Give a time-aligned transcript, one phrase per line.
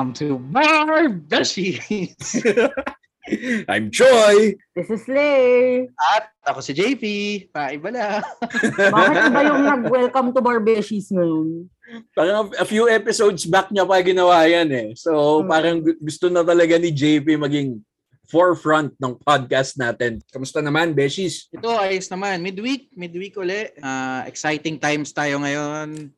[0.00, 2.40] Welcome to Bar Beshies!
[3.68, 4.56] I'm Joy!
[4.72, 5.92] This is Lay.
[6.16, 7.04] At ako si JP.
[7.52, 8.24] Paiba na.
[8.96, 11.68] Bakit iba yung nag-welcome to Barbeshies ngayon?
[12.16, 14.88] Parang a few episodes back niya pa ginawa yan eh.
[14.96, 15.52] So Hmm.
[15.52, 17.84] parang gu- gusto na talaga ni JP maging
[18.24, 20.24] forefront ng podcast natin.
[20.32, 21.44] Kamusta naman, Beshies?
[21.52, 22.40] Ito, ayos naman.
[22.40, 22.88] Midweek.
[22.96, 23.68] Midweek uli.
[23.84, 26.08] Ah, exciting times tayo ngayon.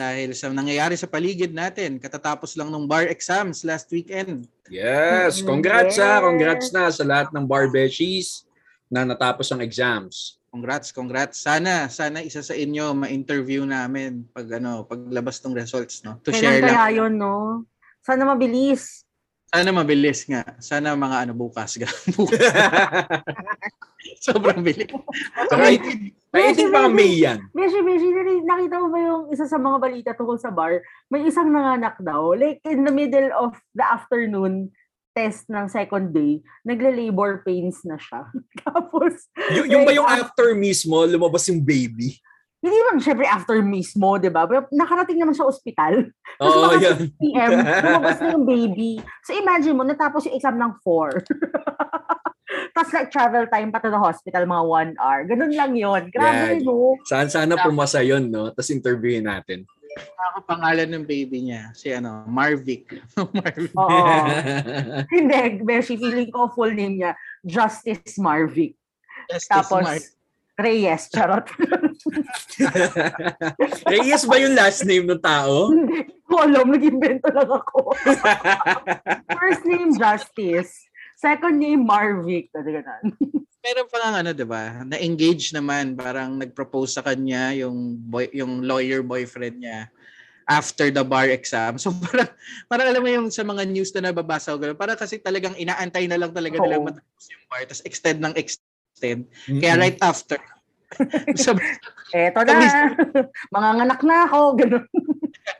[0.00, 2.00] Dahil sa nangyayari sa paligid natin.
[2.00, 4.48] Katatapos lang ng bar exams last weekend.
[4.72, 5.44] Yes!
[5.44, 6.16] Mm, Congrats ha!
[6.16, 6.24] yes.
[6.24, 8.48] Congrats na sa lahat ng bar Beshies
[8.88, 10.40] na natapos ang exams.
[10.48, 11.36] Congrats, congrats.
[11.44, 16.16] Sana, sana isa sa inyo ma-interview namin pag ano, paglabas ng results, no?
[16.24, 16.74] To share Kailan lang.
[16.74, 17.34] kaya yun, no?
[18.00, 19.04] Sana mabilis.
[19.52, 20.42] Sana mabilis nga.
[20.64, 21.76] Sana mga ano bukas.
[22.16, 22.40] bukas.
[24.24, 24.90] Sobrang bilis.
[25.52, 26.16] Right.
[26.30, 27.38] I think mga May yan.
[27.50, 28.06] Beshi, Beshi,
[28.46, 30.78] nakita mo ba yung isa sa mga balita tungkol sa bar?
[31.10, 32.38] May isang nanganak daw.
[32.38, 34.70] Like, in the middle of the afternoon
[35.10, 38.30] test ng second day, nagle-labor pains na siya.
[38.62, 42.14] Tapos, Y- yung ba yung like, after mismo, lumabas yung baby?
[42.60, 44.44] hindi naman syempre after mismo, di ba?
[44.44, 46.12] Pero nakarating naman siya ospital.
[46.38, 46.96] Tapos Oo, mga oh, yan.
[47.08, 48.92] 6 p.m., lumabas na yung baby.
[49.24, 51.24] So imagine mo, natapos yung exam ng 4.
[52.74, 55.20] Tapos like travel time pa to the hospital, mga 1 hour.
[55.26, 56.66] Ganun lang yon Grabe, Yeah.
[56.66, 56.98] no?
[57.06, 58.50] Saan sana pumasa yun, no?
[58.50, 59.62] Tapos interviewin natin.
[60.30, 61.74] Ako pangalan ng baby niya.
[61.74, 62.86] Si ano, Marvic.
[63.36, 63.74] Marvic.
[63.74, 63.98] Oo.
[65.14, 67.12] Hindi, Beshi, feeling ko full name niya,
[67.42, 68.74] Justice Marvic.
[69.30, 70.10] Justice Tapos, Mar-
[70.60, 71.48] Reyes, charot.
[73.88, 75.72] Reyes ba yung last name ng tao?
[75.72, 77.96] Hindi ko alam, nag-invento lang ako.
[79.32, 80.84] First name, Justice.
[81.20, 82.48] Second name, Marvic.
[82.48, 83.12] Kasi ganun.
[83.64, 84.80] Meron pa nga ano, 'di ba?
[84.88, 89.92] Na-engage naman, parang nag-propose sa kanya yung boy, yung lawyer boyfriend niya
[90.48, 91.76] after the bar exam.
[91.76, 92.32] So parang
[92.72, 96.08] parang alam mo yung sa mga news na nababasa ko, ganun, parang kasi talagang inaantay
[96.08, 99.28] na lang talaga nila matapos yung bar, tapos extend ng extend.
[99.44, 100.40] Kaya right after.
[101.44, 101.52] so,
[102.10, 102.58] Eto na.
[103.54, 104.40] Mga nganak na ako.
[104.56, 104.84] Ganun.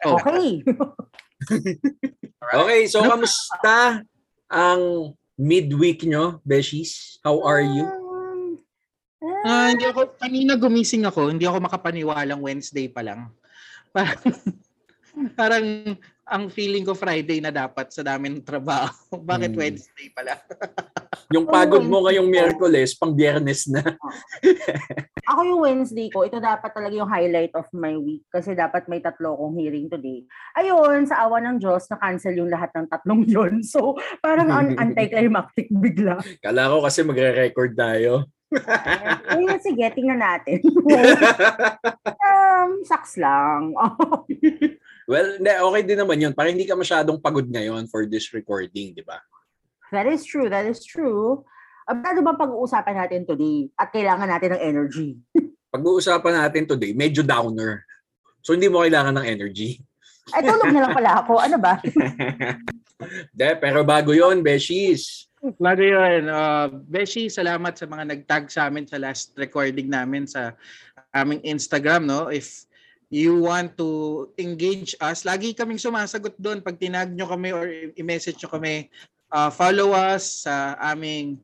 [0.03, 0.65] Okay.
[2.51, 4.03] Okay, so kamusta
[4.51, 7.17] ang midweek nyo, Beshies?
[7.25, 7.89] How are you?
[9.41, 13.33] Ah, hindi ako kanina gumising ako, hindi ako makapaniwalang Wednesday pa lang.
[13.89, 14.21] Parang,
[15.41, 15.67] parang
[16.31, 18.95] ang feeling ko Friday na dapat sa dami ng trabaho.
[19.31, 19.59] Bakit Hmm.
[19.59, 20.39] Wednesday pala?
[21.35, 23.83] Yung pagod mo ngayong Miyerkules, pang biyernes na.
[25.31, 28.99] Ako yung Wednesday ko, ito dapat talaga yung highlight of my week kasi dapat may
[28.99, 30.27] tatlo akong hearing today.
[30.59, 35.71] Ayun, sa awa ng Diyos, na-cancel yung lahat ng tatlong yon So, parang un- anticlimactic
[35.71, 36.19] bigla.
[36.43, 38.27] Kala ko kasi magre-record tayo.
[38.51, 40.59] Eh, sige, tingnan natin.
[42.11, 43.71] um, sucks lang.
[45.10, 46.32] Well, hindi, okay din naman yun.
[46.32, 49.19] Parang hindi ka masyadong pagod ngayon for this recording, di ba?
[49.91, 51.43] that is true, that is true.
[51.91, 53.66] Um, ano ba pag-uusapan natin today?
[53.75, 55.19] At kailangan natin ng energy.
[55.75, 57.82] Pag-uusapan natin today, medyo downer.
[58.47, 59.82] So, hindi mo kailangan ng energy.
[60.34, 61.42] Ay, tulog na lang pala ako.
[61.42, 61.82] Ano ba?
[63.38, 65.27] De, pero bago yon Beshies.
[65.41, 66.28] Bago yun.
[66.28, 70.54] Uh, Beshi, salamat sa mga nag-tag sa amin sa last recording namin sa
[71.16, 72.06] aming Instagram.
[72.06, 72.70] no If
[73.10, 77.66] you want to engage us, lagi kaming sumasagot doon pag tinag nyo kami or
[77.98, 78.87] i-message nyo kami.
[79.31, 81.38] Uh, follow us sa aming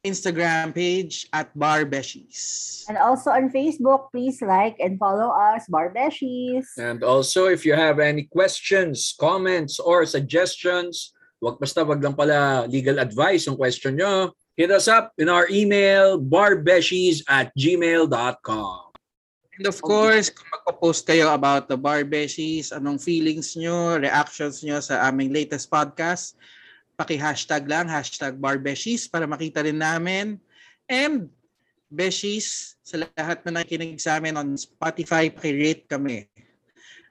[0.00, 2.82] Instagram page at Bar Beshies.
[2.88, 6.72] And also on Facebook, please like and follow us, Barbeshies.
[6.78, 12.64] And also, if you have any questions, comments, or suggestions, wag basta wag lang pala
[12.66, 14.32] legal advice yung question nyo.
[14.56, 18.89] Hit us up in our email, barbeshies at gmail.com.
[19.60, 24.80] And of course, kung magpo-post kayo about the Bar Beshies, anong feelings nyo, reactions nyo
[24.80, 26.32] sa aming latest podcast,
[26.96, 30.40] paki-hashtag lang, hashtag barbeshies para makita rin namin.
[30.88, 31.28] And
[31.92, 36.24] beshies, sa lahat na nakikinig sa amin on Spotify, paki-rate kami.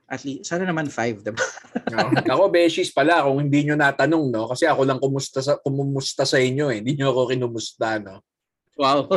[0.09, 1.45] At least, sana naman five, diba?
[1.93, 2.09] No?
[2.09, 4.49] ako, Beshies pala, kung hindi nyo natanong, no?
[4.49, 6.81] Kasi ako lang kumusta sa, kumumusta sa inyo, eh.
[6.81, 8.25] Hindi nyo ako kinumusta, no?
[8.79, 9.11] Wow.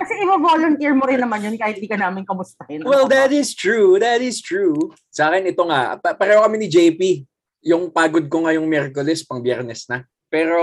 [0.00, 2.80] Kasi i-volunteer mo rin naman yun kahit di ka namin kamustahin.
[2.88, 4.00] Well, that is true.
[4.00, 4.96] That is true.
[5.12, 6.00] Sa akin, ito nga.
[6.00, 7.28] Pa- pareho kami ni JP.
[7.68, 10.08] Yung pagod ko ngayong Miyerkules, pang biyernes na.
[10.32, 10.56] Pero,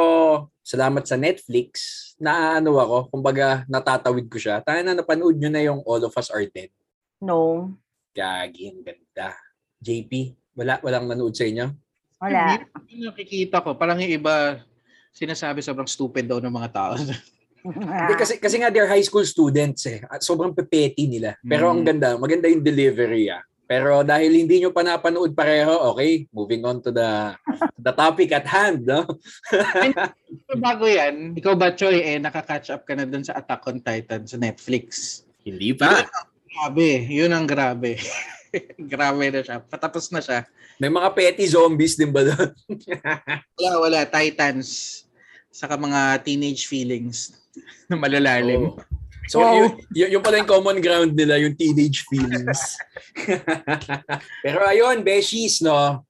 [0.66, 1.70] salamat sa Netflix,
[2.18, 4.66] naano ako, kumbaga, natatawid ko siya.
[4.66, 6.74] Tayo na napanood nyo na yung All of Us Are Dead.
[7.22, 7.70] No.
[8.10, 9.38] Gagi, ang ganda.
[9.86, 11.70] JP, wala, walang nanood sa inyo?
[12.18, 12.58] Wala.
[12.90, 14.66] Hindi nakikita ko, parang yung iba,
[15.14, 16.98] sinasabi sobrang stupid daw ng mga tao.
[17.64, 20.04] Hindi, kasi, kasi nga they're high school students eh.
[20.12, 21.40] At sobrang pepeti nila.
[21.40, 21.88] Pero ang Mm.
[21.88, 23.40] ganda, maganda yung delivery ah.
[23.64, 27.32] Pero dahil hindi nyo pa napanood pareho, okay, moving on to the
[27.80, 29.08] the topic at hand, no?
[30.60, 34.28] Bago yan, ikaw ba, Choy, eh, nakaka-catch up ka na dun sa Attack on Titan
[34.28, 35.24] sa Netflix?
[35.44, 35.76] hindi
[36.54, 37.98] Grabe, yun ang grabe.
[38.94, 39.58] grabe na siya.
[39.60, 40.46] Patapos na siya.
[40.78, 42.52] May mga petty zombies din ba doon?
[43.58, 44.00] Wala, wala.
[44.06, 45.02] Titans.
[45.50, 47.43] Saka mga teenage feelings
[47.90, 48.74] na malalalim.
[48.74, 49.02] Oo.
[49.32, 52.76] So, yun, yun, yun pala yung common ground nila, yung teenage feelings.
[54.44, 56.04] Pero ayun, Beshies, no?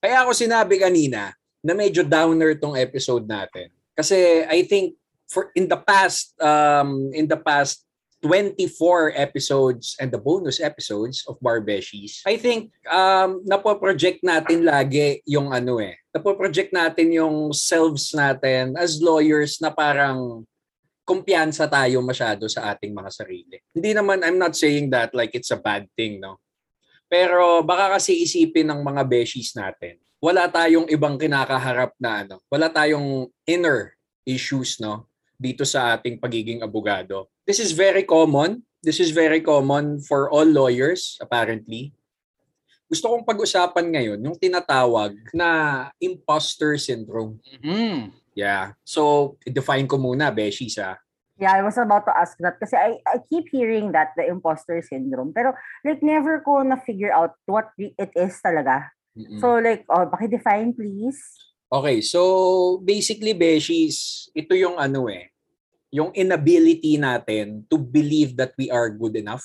[0.00, 3.72] Kaya ako sinabi kanina na medyo downer tong episode natin.
[3.96, 4.96] Kasi I think
[5.28, 7.88] for in the past um in the past
[8.20, 15.52] 24 episodes and the bonus episodes of Barbeshies, I think um napo-project natin lagi yung
[15.52, 15.96] ano eh.
[16.12, 20.44] Napo-project natin yung selves natin as lawyers na parang
[21.04, 23.56] kumpiyansa tayo masyado sa ating mga sarili.
[23.76, 26.40] Hindi naman, I'm not saying that like it's a bad thing, no?
[27.06, 32.72] Pero baka kasi isipin ng mga beshies natin, wala tayong ibang kinakaharap na ano, wala
[32.72, 33.92] tayong inner
[34.24, 35.12] issues, no?
[35.36, 37.28] Dito sa ating pagiging abogado.
[37.44, 38.64] This is very common.
[38.80, 41.92] This is very common for all lawyers, apparently.
[42.88, 45.48] Gusto kong pag-usapan ngayon yung tinatawag na
[46.00, 47.36] imposter syndrome.
[47.60, 48.23] Mhm.
[48.34, 48.74] Yeah.
[48.82, 50.98] So, define ko muna, Beshies, ah.
[51.34, 54.78] Yeah, I was about to ask that kasi I, I keep hearing that, the imposter
[54.86, 55.34] syndrome.
[55.34, 55.50] Pero
[55.82, 58.86] like never ko na-figure out what it is talaga.
[59.18, 59.42] Mm-mm.
[59.42, 61.18] So like, oh, define please.
[61.74, 65.34] Okay, so basically, Beshies, ito yung ano eh,
[65.90, 69.42] yung inability natin to believe that we are good enough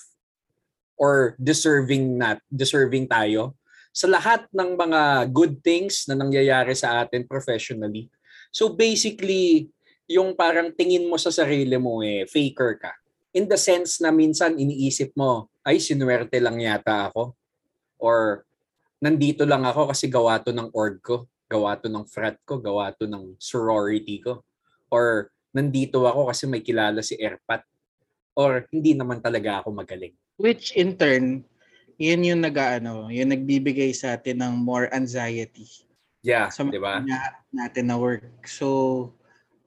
[0.93, 3.57] or deserving nat deserving tayo
[3.89, 5.01] sa lahat ng mga
[5.33, 8.13] good things na nangyayari sa atin professionally.
[8.49, 9.69] So basically,
[10.09, 12.91] yung parang tingin mo sa sarili mo eh, faker ka.
[13.33, 17.37] In the sense na minsan iniisip mo, ay sinuwerte lang yata ako.
[18.01, 18.43] Or
[18.97, 22.93] nandito lang ako kasi gawa to ng org ko gawa to ng frat ko, gawa
[22.93, 24.45] to ng sorority ko.
[24.93, 27.65] Or nandito ako kasi may kilala si Erpat.
[28.37, 30.13] Or hindi naman talaga ako magaling.
[30.37, 31.43] Which in turn,
[31.97, 35.88] yun yung nag-ano, yung nagbibigay sa atin ng more anxiety
[36.19, 36.99] Yeah, sa di ba?
[37.03, 38.43] na- natin na work.
[38.45, 39.11] So,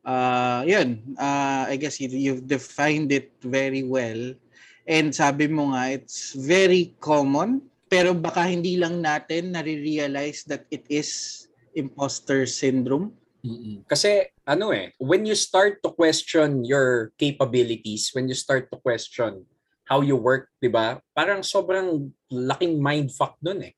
[0.04, 4.37] uh, yun, uh, I guess you, you've defined it very well.
[4.84, 10.84] And sabi mo nga, it's very common, pero baka hindi lang natin nare-realize that it
[10.90, 13.14] is imposter syndrome.
[13.43, 13.82] Mm-mm.
[13.90, 19.43] Kasi ano eh, when you start to question your capabilities, when you start to question
[19.87, 21.02] how you work, 'di ba?
[21.10, 23.75] Parang sobrang laking mindfuck doon eh.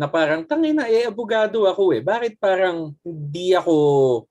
[0.00, 2.00] Na parang tangina eh abogado ako eh.
[2.00, 3.74] Bakit parang hindi ako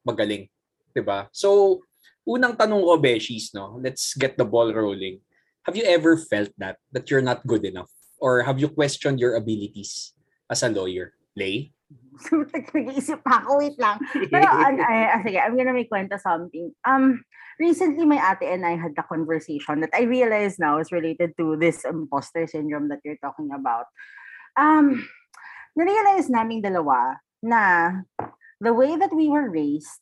[0.01, 0.50] magaling,
[0.98, 1.30] 'di ba?
[1.30, 1.80] So,
[2.25, 3.77] unang tanong ko, Beshies, no?
[3.77, 5.21] Let's get the ball rolling.
[5.69, 9.38] Have you ever felt that that you're not good enough or have you questioned your
[9.38, 10.18] abilities
[10.50, 11.13] as a lawyer?
[11.38, 11.69] Lay?
[12.33, 14.01] Nag-iisip pa ako, wait lang.
[14.33, 16.74] Pero, an, ah, sige, I'm gonna make kwenta something.
[16.81, 17.22] Um,
[17.62, 21.57] recently, my ate and I had a conversation that I realize now is related to
[21.57, 23.86] this imposter syndrome that you're talking about.
[24.57, 25.06] Um,
[25.77, 27.92] narealize naming dalawa na
[28.60, 30.01] the way that we were raised,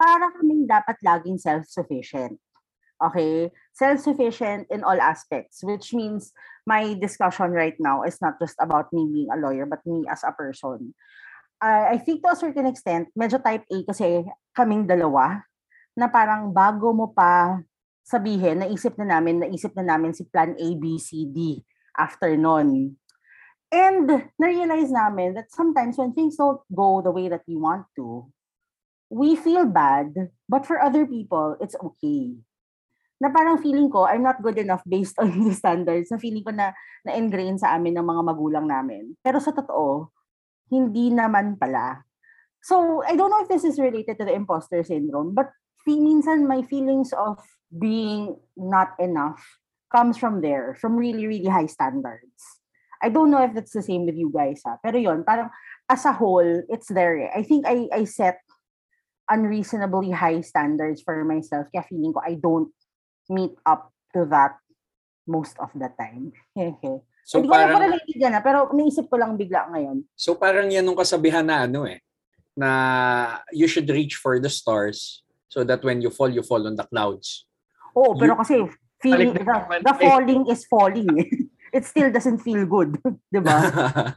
[0.00, 2.40] para kaming dapat laging self-sufficient.
[3.00, 3.52] Okay?
[3.76, 6.32] Self-sufficient in all aspects, which means
[6.64, 10.24] my discussion right now is not just about me being a lawyer, but me as
[10.24, 10.96] a person.
[11.60, 14.24] I I think to a certain extent, medyo type A kasi
[14.56, 15.44] kaming dalawa
[15.92, 17.60] na parang bago mo pa
[18.00, 21.60] sabihin, naisip na namin, naisip na namin si plan A, B, C, D
[21.96, 22.96] after nun.
[23.70, 28.26] And na-realize namin that sometimes when things don't go the way that we want to,
[29.10, 32.34] we feel bad, but for other people, it's okay.
[33.22, 36.10] Na parang feeling ko, I'm not good enough based on the standards.
[36.10, 36.74] Na feeling ko na
[37.06, 39.14] na-ingrain sa amin ng mga magulang namin.
[39.22, 40.10] Pero sa totoo,
[40.70, 42.02] hindi naman pala.
[42.62, 45.50] So, I don't know if this is related to the imposter syndrome, but
[45.90, 49.42] minsan my feelings of being not enough
[49.90, 52.59] comes from there, from really, really high standards.
[53.00, 54.76] I don't know if that's the same with you guys, ha?
[54.78, 55.48] pero yon parang
[55.88, 57.16] as a whole, it's there.
[57.16, 57.30] eh.
[57.32, 58.40] I think I, I set
[59.30, 62.70] unreasonably high standards for myself, kaya feeling ko I don't
[63.30, 64.58] meet up to that
[65.26, 66.34] most of the time.
[67.22, 70.02] So Hindi ko na parang related yan, ah, pero naisip ko lang bigla ngayon.
[70.18, 72.02] So parang yan nung kasabihan na ano eh,
[72.58, 72.70] na
[73.54, 76.86] you should reach for the stars so that when you fall, you fall on the
[76.90, 77.46] clouds.
[77.94, 78.54] Oo, pero You- kasi
[78.98, 79.46] feeling, the,
[79.80, 81.06] the falling is falling.
[81.22, 81.30] eh.
[81.72, 82.98] It still doesn't feel good.
[83.32, 83.58] 'Di ba?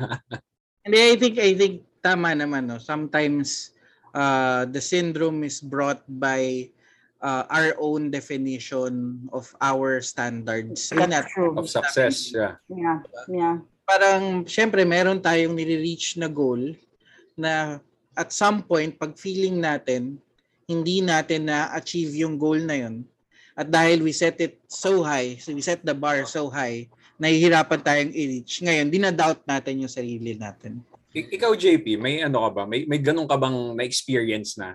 [0.84, 2.76] Hindi, I think, I think tama naman, no?
[2.76, 3.72] Sometimes,
[4.12, 6.68] uh, the syndrome is brought by
[7.24, 10.92] uh, our own definition of our standards.
[10.92, 11.56] That's at- true.
[11.56, 12.60] of success, yeah.
[12.68, 13.00] Yeah,
[13.32, 13.56] yeah.
[13.84, 16.72] parang syempre meron tayong nire-reach na goal
[17.36, 17.84] na
[18.16, 20.16] at some point pag feeling natin
[20.64, 23.04] hindi natin na achieve yung goal na yun
[23.54, 26.86] at dahil we set it so high so we set the bar so high
[27.22, 30.82] nahihirapan tayong i-reach ngayon dinadoubt natin yung sarili natin
[31.14, 32.64] Ik- ikaw JP, may ano ka ba?
[32.66, 34.74] May may ganun ka bang na experience na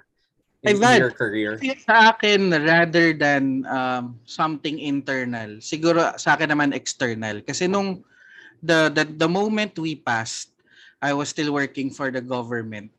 [0.63, 1.03] in, I've had.
[1.03, 1.59] your career?
[1.83, 8.07] sa akin rather than um, something internal siguro sa akin naman external kasi nung
[8.63, 10.55] the, the the moment we passed
[11.03, 12.91] I was still working for the government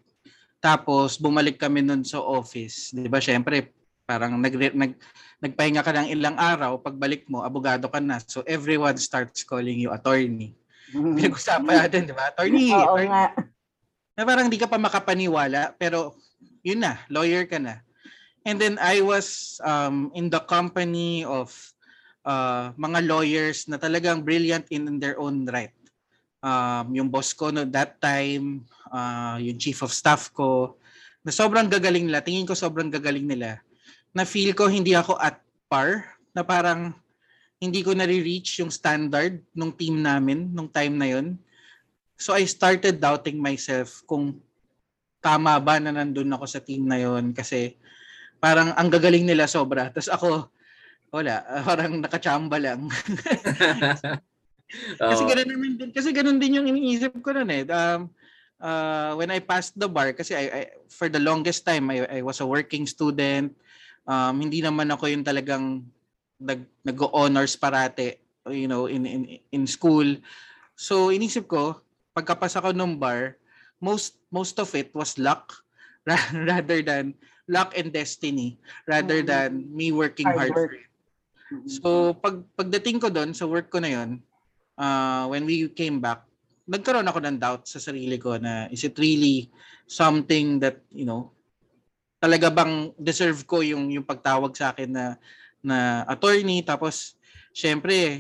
[0.60, 3.72] tapos bumalik kami nun sa office 'di ba syempre
[4.10, 4.98] parang nag, nag
[5.38, 8.18] nagpahinga ka ng ilang araw pagbalik mo abogado ka na.
[8.26, 10.58] So everyone starts calling you attorney.
[10.90, 12.34] Pinag-usapan natin 'di ba?
[12.34, 13.14] Attorney, Oo attorney.
[13.14, 13.26] nga.
[14.18, 16.18] na parang hindi ka pa makapaniwala pero
[16.66, 17.86] yun na lawyer ka na.
[18.50, 21.54] And then I was um, in the company of
[22.26, 25.76] uh, mga lawyers na talagang brilliant in, in their own right.
[26.42, 30.82] Um, yung boss ko no that time uh, yung chief of staff ko
[31.22, 32.26] na sobrang gagaling nila.
[32.26, 33.62] Tingin ko sobrang gagaling nila
[34.14, 36.94] na feel ko hindi ako at par na parang
[37.60, 41.38] hindi ko nare-reach yung standard nung team namin nung time na yun
[42.20, 44.44] So I started doubting myself kung
[45.24, 47.80] tama ba na nandun ako sa team na yon kasi
[48.44, 49.88] parang ang gagaling nila sobra.
[49.88, 50.30] Tapos ako,
[51.16, 52.92] wala, parang nakachamba lang.
[55.00, 55.32] kasi Oo.
[55.32, 57.64] ganun naman din, kasi ganun din yung iniisip ko noon eh.
[57.72, 58.12] Um,
[58.60, 60.62] uh, when I passed the bar, kasi I, I,
[60.92, 63.56] for the longest time, I, I was a working student.
[64.08, 65.84] Um, hindi naman ako yung talagang
[66.40, 70.06] nag, nag-honors parate, you know, in, in, in school.
[70.80, 71.84] So inisip ko,
[72.16, 73.36] pagkapasa ko ng bar,
[73.80, 75.56] most most of it was luck
[76.10, 77.16] ra- rather than
[77.50, 79.28] luck and destiny rather Mm.
[79.28, 80.52] than me working Hard hard.
[80.54, 80.70] work.
[80.70, 80.90] for it.
[81.66, 84.22] So pag pagdating ko doon sa work ko na yon,
[84.78, 86.24] uh, when we came back,
[86.70, 89.50] nagkaroon ako ng doubt sa sarili ko na is it really
[89.90, 91.34] something that, you know,
[92.20, 95.06] talaga bang deserve ko yung yung pagtawag sa akin na
[95.64, 97.16] na attorney tapos
[97.56, 98.20] syempre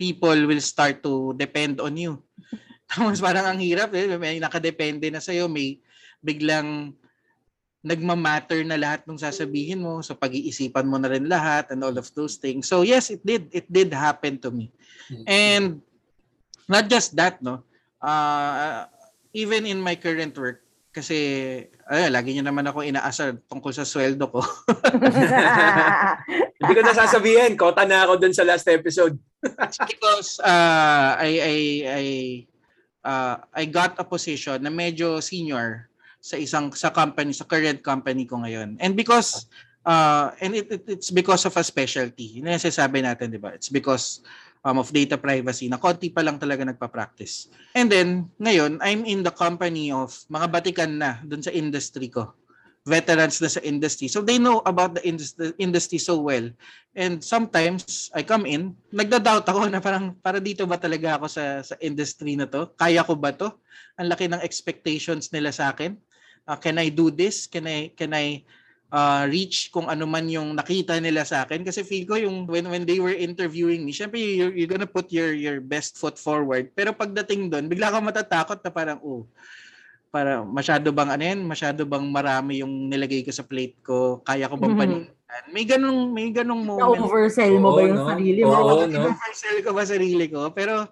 [0.00, 2.16] people will start to depend on you.
[2.90, 5.76] Tapos parang ang hirap eh, may nakadepende na sa'yo, may
[6.24, 6.96] biglang
[7.84, 12.08] nagmamatter na lahat ng sasabihin mo, so pag-iisipan mo na rin lahat and all of
[12.16, 12.68] those things.
[12.68, 13.52] So yes, it did.
[13.52, 14.72] It did happen to me.
[15.28, 15.84] And
[16.68, 17.64] not just that, no.
[18.00, 18.88] Uh,
[19.36, 21.16] even in my current work, kasi
[21.86, 24.42] ay, lagi niyo naman ako inaasar tungkol sa sweldo ko.
[26.58, 29.14] Hindi ko nasasabihin, kota na ako dun sa last episode.
[29.86, 31.56] because uh, I I
[31.86, 32.06] I
[33.06, 35.88] uh, I got a position na medyo senior
[36.20, 38.76] sa isang sa company sa current company ko ngayon.
[38.82, 39.48] And because
[39.86, 42.42] uh, and it, it, it's because of a specialty.
[42.42, 43.54] Yun yung sinasabi natin, 'di ba?
[43.56, 44.20] It's because
[44.64, 47.48] um, of data privacy na konti pa lang talaga nagpa-practice.
[47.72, 52.32] And then ngayon, I'm in the company of mga batikan na dun sa industry ko.
[52.80, 54.08] Veterans na sa industry.
[54.08, 55.04] So they know about the
[55.60, 56.48] industry, so well.
[56.96, 61.60] And sometimes I come in, nagda-doubt ako na parang para dito ba talaga ako sa
[61.60, 62.72] sa industry na to?
[62.80, 63.52] Kaya ko ba to?
[64.00, 65.92] Ang laki ng expectations nila sa akin.
[66.48, 67.44] Uh, can I do this?
[67.44, 68.48] Can I can I
[68.90, 72.66] uh, reach kung ano man yung nakita nila sa akin kasi feel ko yung when
[72.66, 76.70] when they were interviewing me, syempre you're, you're gonna put your your best foot forward.
[76.74, 79.24] Pero pagdating doon, bigla kang matatakot na parang oh,
[80.10, 84.50] para masyado bang ano yan, masyado bang marami yung nilagay ko sa plate ko, kaya
[84.50, 84.80] ko bang Mhm.
[84.82, 85.18] panimulan?
[85.54, 86.98] May ganung may ganung moment.
[86.98, 88.06] Na-oversell mo ba Oo, yung no?
[88.10, 88.50] sarili mo?
[88.50, 89.14] Oo, Oo, no?
[89.14, 89.30] no?
[89.30, 90.50] sell ko ba sarili ko?
[90.50, 90.90] Pero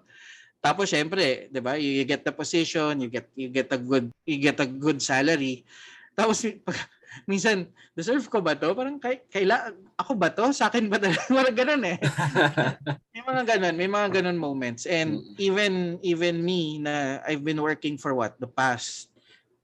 [0.63, 1.75] tapos syempre, 'di ba?
[1.75, 5.03] You, you get the position, you get you get a good you get a good
[5.03, 5.67] salary.
[6.15, 8.71] Tapos pag- minsan, deserve ko ba to?
[8.71, 10.51] Parang kay, kaila ako ba to?
[10.55, 11.23] Sa akin ba talaga?
[11.39, 11.97] Parang ganun eh.
[13.15, 14.87] may mga ganun, may mga ganun moments.
[14.87, 15.35] And Mm.
[15.41, 15.73] even
[16.05, 18.37] even me na I've been working for what?
[18.39, 19.09] The past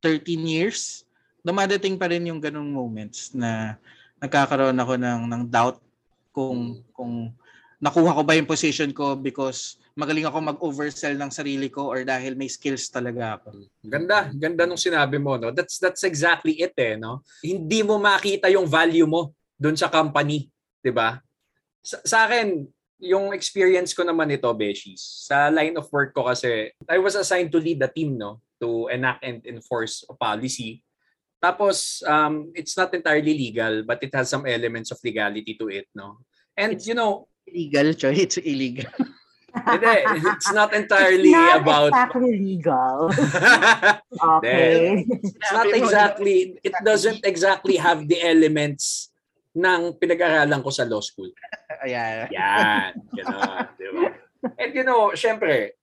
[0.04, 1.06] 13 years,
[1.46, 3.78] dumadating pa rin yung ganung moments na
[4.20, 5.78] nagkakaroon ako ng ng doubt
[6.36, 7.32] kung kung
[7.80, 12.36] nakuha ko ba yung position ko because magaling ako mag-oversell ng sarili ko or dahil
[12.36, 13.64] may skills talaga ako.
[13.80, 15.56] Ganda, ganda nung sinabi mo, no?
[15.56, 17.24] That's that's exactly it eh, no?
[17.40, 20.52] Hindi mo makita yung value mo doon sa company,
[20.84, 21.24] 'di ba?
[21.80, 22.68] Sa, sa akin,
[23.00, 27.56] yung experience ko naman ito, Beshies, sa line of work ko kasi, I was assigned
[27.56, 28.44] to lead the team, no?
[28.60, 30.84] To enact and enforce a policy.
[31.40, 35.88] Tapos, um, it's not entirely legal, but it has some elements of legality to it,
[35.96, 36.26] no?
[36.58, 38.18] And, you know, Illegal, Choy.
[38.26, 38.90] It's illegal.
[39.64, 39.96] hindi,
[40.36, 41.90] it's not entirely Not about...
[41.96, 42.98] exactly legal.
[44.16, 45.04] Okay.
[45.08, 49.12] It's not exactly, it doesn't exactly have the elements
[49.56, 51.32] ng pinag-aralan ko sa law school.
[51.84, 52.28] Ayan.
[52.32, 52.92] Yan.
[53.12, 53.68] Gano'n.
[53.76, 54.04] di ba?
[54.60, 55.76] And you know, syempre,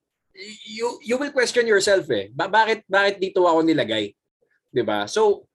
[0.65, 2.33] you you will question yourself eh.
[2.33, 4.13] Ba- bakit bakit dito ako nilagay?
[4.73, 5.05] 'Di ba?
[5.05, 5.45] So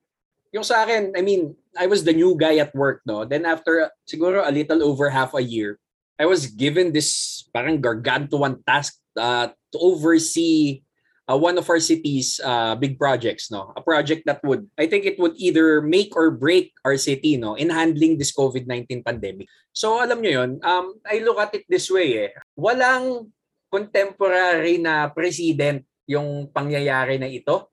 [0.55, 3.27] yung sa akin, I mean, I was the new guy at work, no?
[3.27, 5.77] Then after siguro a little over half a year,
[6.19, 10.83] I was given this parang gargantuan task uh, to oversee
[11.29, 13.71] uh, one of our city's uh, big projects, no?
[13.77, 17.55] A project that would, I think it would either make or break our city, no?
[17.55, 19.47] In handling this COVID-19 pandemic.
[19.71, 22.31] So alam nyo yun, um, I look at it this way, eh.
[22.59, 23.31] Walang
[23.71, 27.69] contemporary na president yung pangyayari na ito.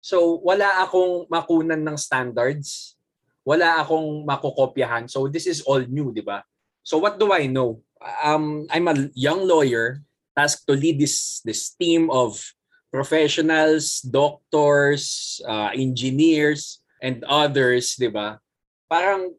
[0.00, 2.96] So wala akong makunan ng standards.
[3.44, 5.10] Wala akong makokopyahan.
[5.10, 6.40] So this is all new, di ba?
[6.82, 7.82] So what do I know?
[8.24, 10.02] Um, I'm a young lawyer
[10.36, 12.40] tasked to lead this this team of
[12.90, 18.40] professionals, doctors, uh, engineers, and others, 'di ba?
[18.90, 19.30] Parang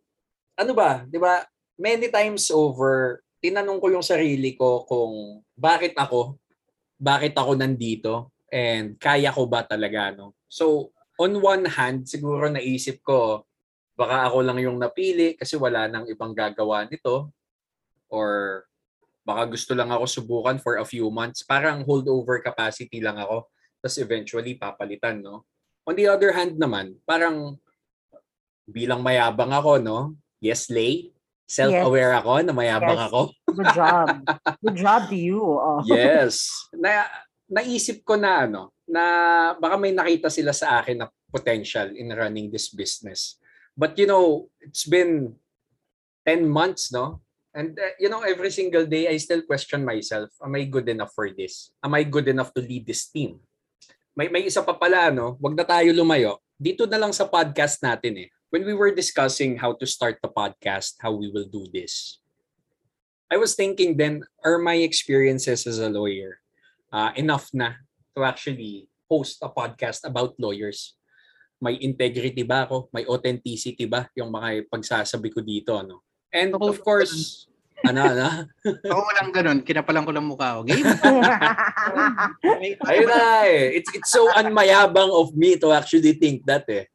[0.56, 1.46] ano ba, 'di ba?
[1.82, 6.38] Many times over, tinanong ko yung sarili ko kung bakit ako,
[7.02, 10.38] bakit ako nandito, and kaya ko ba talaga, no?
[10.46, 13.50] So, on one hand, siguro naisip ko,
[14.02, 17.30] baka ako lang yung napili kasi wala nang ibang gagawa nito
[18.10, 18.66] or
[19.22, 21.46] baka gusto lang ako subukan for a few months.
[21.46, 23.46] Parang holdover capacity lang ako.
[23.78, 25.46] Tapos eventually papalitan, no?
[25.86, 27.62] On the other hand naman, parang
[28.66, 30.18] bilang mayabang ako, no?
[30.42, 31.14] Yes, Lay.
[31.46, 33.06] Self-aware ako na mayabang Yes.
[33.12, 33.22] ako.
[33.54, 34.06] Good job.
[34.64, 35.42] Good job to you.
[35.44, 35.84] Oh.
[35.86, 36.48] Yes.
[36.74, 37.06] Na
[37.52, 39.04] naisip ko na ano, na
[39.60, 43.41] baka may nakita sila sa akin na potential in running this business.
[43.82, 45.34] But you know, it's been
[46.30, 47.26] 10 months, no?
[47.50, 51.18] And uh, you know, every single day I still question myself, am I good enough
[51.18, 51.74] for this?
[51.82, 53.42] Am I good enough to lead this team?
[54.14, 55.34] May may isa pa pala, no?
[55.42, 56.38] Wag na tayo lumayo.
[56.62, 58.30] Dito na lang sa podcast natin eh.
[58.54, 62.22] When we were discussing how to start the podcast, how we will do this.
[63.34, 66.38] I was thinking then, are my experiences as a lawyer
[66.94, 67.82] uh, enough na
[68.14, 71.01] to actually host a podcast about lawyers?
[71.62, 72.90] May integrity ba ako?
[72.90, 75.78] May authenticity ba yung mga pagsasabi ko dito?
[75.78, 76.02] Ano?
[76.34, 77.46] And Oo, of course,
[77.88, 78.50] ano, ano?
[78.66, 80.66] Ako walang ganun, kinapalang ko lang mukha ko.
[80.66, 80.82] Game.
[82.90, 83.78] Ayun na eh.
[83.78, 86.90] It's, it's so unmayabang of me to actually think that eh.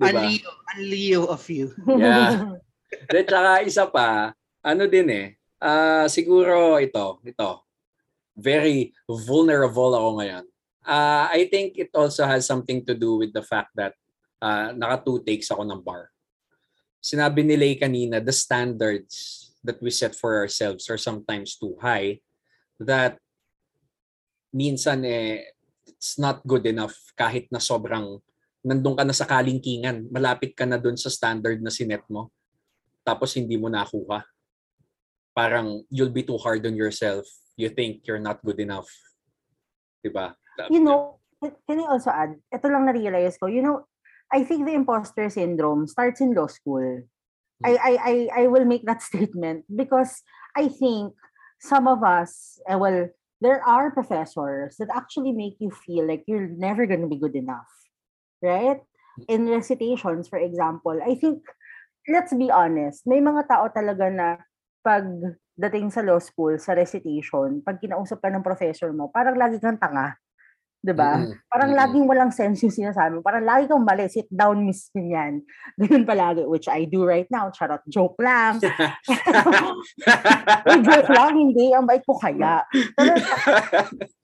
[0.00, 0.26] Diba?
[0.26, 1.70] Leo, ang Leo of you.
[1.86, 2.58] Yeah.
[3.12, 5.26] Then tsaka isa pa, ano din eh,
[5.60, 7.50] ah siguro ito, ito,
[8.34, 10.44] very vulnerable ako ngayon.
[10.88, 13.92] Ah, I think it also has something to do with the fact that
[14.40, 16.08] ah, naka two takes ako ng bar.
[17.00, 22.20] Sinabi ni Lay kanina, the standards that we set for ourselves are sometimes too high
[22.80, 23.20] that
[24.52, 25.44] minsan eh,
[25.84, 28.20] it's not good enough kahit na sobrang
[28.60, 32.28] nandun ka na sa kalingkingan, malapit ka na dun sa standard na sinet mo,
[33.00, 34.24] tapos hindi mo nakuha.
[35.32, 37.24] Parang you'll be too hard on yourself.
[37.56, 38.88] You think you're not good enough.
[40.04, 40.36] Diba?
[40.68, 43.88] you know, can I also add, ito lang na-realize ko, you know,
[44.32, 47.02] I think the imposter syndrome starts in law school.
[47.64, 50.22] I, I, I, I will make that statement because
[50.56, 51.14] I think
[51.60, 53.08] some of us, eh, well,
[53.40, 57.36] there are professors that actually make you feel like you're never going to be good
[57.36, 57.68] enough.
[58.42, 58.80] Right?
[59.28, 61.42] In recitations, for example, I think,
[62.08, 64.36] let's be honest, may mga tao talaga na
[64.80, 65.04] pag
[65.60, 69.76] dating sa law school, sa recitation, pag kinausap ka ng professor mo, parang lagi kang
[69.76, 70.16] tanga.
[70.80, 71.20] 'Di ba?
[71.20, 71.36] Mm-mm.
[71.44, 71.80] Parang Mm-mm.
[71.84, 73.20] laging walang sense yung sinasabi mo.
[73.20, 74.08] Parang lagi kang mali.
[74.08, 75.44] Sit down, miss yan.
[75.80, 77.52] Ganun palagi, which I do right now.
[77.52, 78.56] Charot, joke lang.
[80.68, 81.76] Uy, joke lang, hindi.
[81.76, 82.64] Ang bait ko kaya.
[82.72, 83.12] Pero,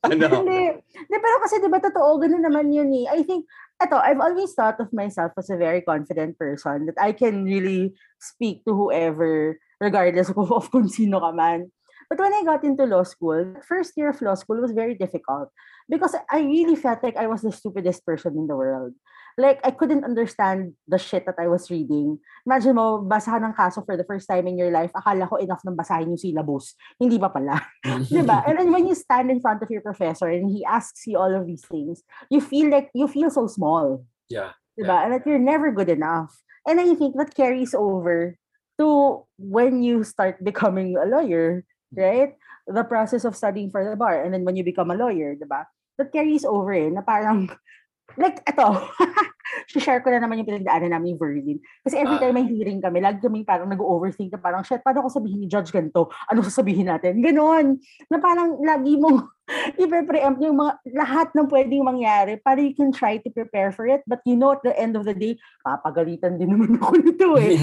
[0.09, 0.27] ano?
[0.41, 0.81] hindi.
[0.81, 3.07] Hindi, pero kasi di ba totoo, ganun naman yun eh.
[3.13, 3.45] I think,
[3.77, 7.93] eto, I've always thought of myself as a very confident person that I can really
[8.17, 11.69] speak to whoever, regardless of, of kung sino ka man.
[12.09, 15.51] But when I got into law school, first year of law school was very difficult
[15.89, 18.95] because I really felt like I was the stupidest person in the world.
[19.39, 22.19] Like, I couldn't understand the shit that I was reading.
[22.47, 25.37] Imagine mo, basa ka ng kaso for the first time in your life, akala ko
[25.37, 26.73] enough nang basahin yung syllabus.
[26.97, 27.61] Hindi ba pala?
[28.09, 28.41] diba?
[28.49, 31.29] And then when you stand in front of your professor and he asks you all
[31.29, 32.01] of these things,
[32.33, 34.09] you feel like, you feel so small.
[34.33, 34.57] Yeah.
[34.73, 35.05] Diba?
[35.05, 36.33] And that you're never good enough.
[36.67, 38.41] And I think that carries over
[38.81, 42.35] to when you start becoming a lawyer, right?
[42.67, 44.23] The process of studying for the bar.
[44.25, 45.67] And then when you become a lawyer, diba?
[45.99, 47.49] That carries over eh, na parang,
[48.21, 48.87] like, eto,
[49.73, 51.59] share ko na naman yung pinagdaanan namin ni Verlin.
[51.83, 52.23] Kasi every Ah.
[52.29, 55.49] time may hearing kami, lagi kami parang nag-overthink na parang, shit, paano ko sabihin ni
[55.51, 56.11] Judge ganito?
[56.31, 57.19] Ano sasabihin natin?
[57.23, 57.79] Ganon.
[58.11, 59.27] Na parang lagi mong
[59.83, 64.03] i-preempt yung mga, lahat ng pwedeng mangyari para you can try to prepare for it.
[64.07, 67.59] But you know, at the end of the day, papagalitan din naman ako nito eh.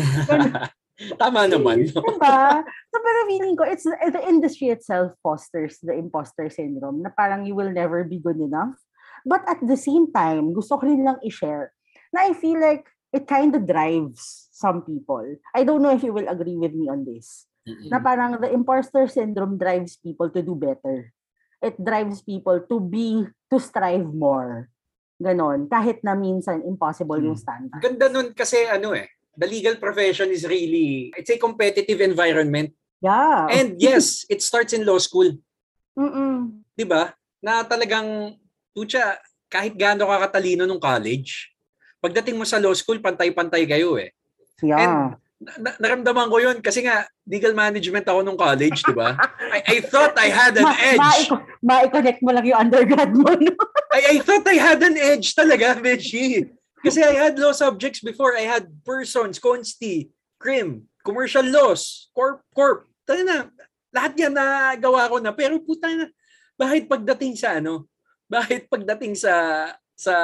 [1.18, 1.90] Tama naman.
[1.90, 2.02] No?
[2.06, 2.62] diba?
[2.94, 7.58] So, pero feeling ko, it's, the industry itself fosters the imposter syndrome na parang you
[7.58, 8.78] will never be good enough.
[9.26, 11.74] But at the same time, gusto ko rin lang i-share
[12.14, 15.26] na I feel like it kind of drives some people.
[15.56, 17.50] I don't know if you will agree with me on this.
[17.64, 17.90] Mm-mm.
[17.90, 21.10] Na parang the imposter syndrome drives people to do better.
[21.64, 24.68] It drives people to be, to strive more.
[25.16, 25.72] Ganon.
[25.72, 27.80] Kahit na minsan impossible yung standard.
[27.80, 32.72] Ganda nun kasi ano eh, the legal profession is really, it's a competitive environment.
[33.02, 33.48] Yeah.
[33.50, 35.34] And yes, it starts in law school.
[35.93, 36.65] Mm-mm.
[36.74, 37.13] 'Di ba?
[37.43, 38.34] Na talagang,
[38.74, 41.54] pucha, kahit gaano ka katalino nung college,
[42.02, 44.10] pagdating mo sa law school, pantay-pantay kayo eh.
[44.63, 45.13] Yeah.
[45.43, 49.13] Na- na- naramdaman ko yun kasi nga, legal management ako nung college, di ba?
[49.54, 51.28] I, I thought I had an Ma- edge.
[51.30, 53.54] ma- ma-connect mo lang yung undergrad mo, no?
[53.96, 56.48] I, I thought I had an edge talaga, Beshi.
[56.84, 58.36] Kasi I had law subjects before.
[58.36, 62.84] I had persons, consti, crim, commercial laws, corp, corp.
[63.08, 63.48] Tayo na,
[63.96, 65.32] lahat yan na gawa ko na.
[65.32, 66.12] Pero puta na,
[66.60, 67.88] bakit pagdating sa ano,
[68.28, 69.32] bakit pagdating sa
[69.93, 70.15] sa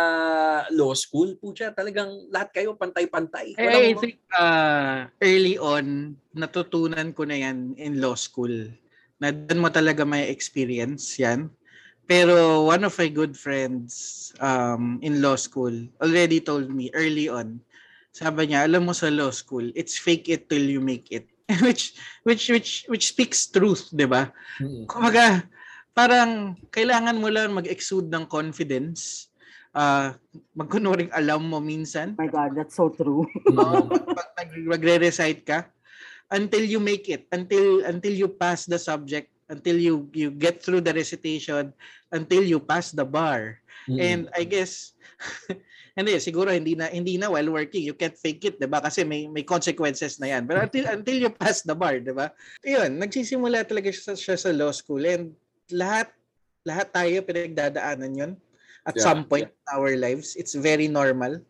[0.74, 3.56] law school, pucha, talagang lahat kayo pantay-pantay.
[3.56, 8.52] I, I think uh, early on, natutunan ko na yan in law school.
[9.22, 11.54] Na doon mo talaga may experience yan.
[12.10, 15.70] Pero one of my good friends um, in law school
[16.02, 17.62] already told me early on,
[18.10, 21.30] sabi niya, alam mo sa law school, it's fake it till you make it.
[21.66, 21.94] which
[22.26, 24.30] which which which speaks truth, 'di ba?
[24.62, 24.86] Mm.
[24.86, 25.46] Kumaga,
[25.94, 29.30] parang kailangan mo lang mag-exude ng confidence.
[29.70, 30.14] Uh,
[30.58, 32.18] magkunuring alam mo minsan.
[32.18, 33.26] Oh my God, that's so true.
[33.54, 35.70] Oo, pag, pag magre-recite ka
[36.34, 40.82] until you make it until until you pass the subject until you you get through
[40.82, 41.74] the recitation
[42.14, 43.60] until you pass the bar.
[43.90, 43.98] Mm.
[43.98, 44.94] and i guess
[46.00, 47.84] hindi siguro hindi na hindi na while working.
[47.84, 50.48] You can't fake it 'di ba kasi may may consequences na yan.
[50.48, 52.32] But until until you pass the bar 'di ba
[52.64, 55.04] yun nagsisimula talaga siya, siya sa law school.
[55.04, 55.36] And
[55.68, 56.08] lahat
[56.64, 58.32] lahat tayo pinagdadaanan yun.
[58.88, 61.44] At Yeah, some point in our lives it's very normal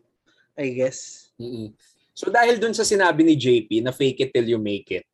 [0.58, 1.30] i guess.
[1.38, 1.72] Mm-mm.
[2.12, 5.06] So dahil dun sa sinabi ni JP na fake it till you make it,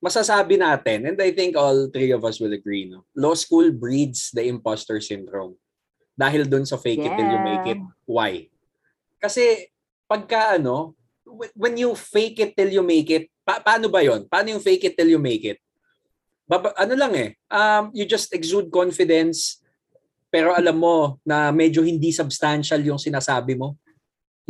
[0.00, 3.04] masasabi natin, and I think all three of us will agree, no?
[3.12, 5.54] law school breeds the imposter syndrome.
[6.16, 7.80] Dahil dun sa fake it till you make it.
[8.04, 8.32] Why?
[9.20, 9.68] Kasi
[10.08, 14.24] pagka ano, wh- when you fake it till you make it, pa- paano ba yon?
[14.28, 15.60] Paano yung fake it till you make it?
[16.48, 19.62] Baba, ano lang eh, um, you just exude confidence,
[20.32, 23.76] pero alam mo na medyo hindi substantial yung sinasabi mo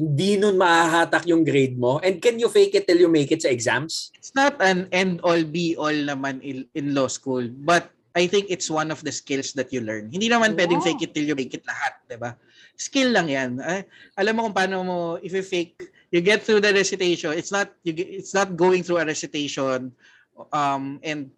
[0.00, 2.00] hindi nun mahahatak yung grade mo?
[2.00, 4.10] And can you fake it till you make it sa exams?
[4.30, 8.46] it's not an end all be all naman in, in law school but I think
[8.50, 10.10] it's one of the skills that you learn.
[10.10, 12.34] Hindi naman pwedeng fake it till you make it lahat, 'di ba?
[12.74, 13.62] Skill lang 'yan.
[13.62, 13.86] Ay,
[14.18, 15.78] alam mo kung paano mo if you fake
[16.10, 17.30] you get through the recitation.
[17.38, 19.94] It's not you get, it's not going through a recitation
[20.50, 21.30] um and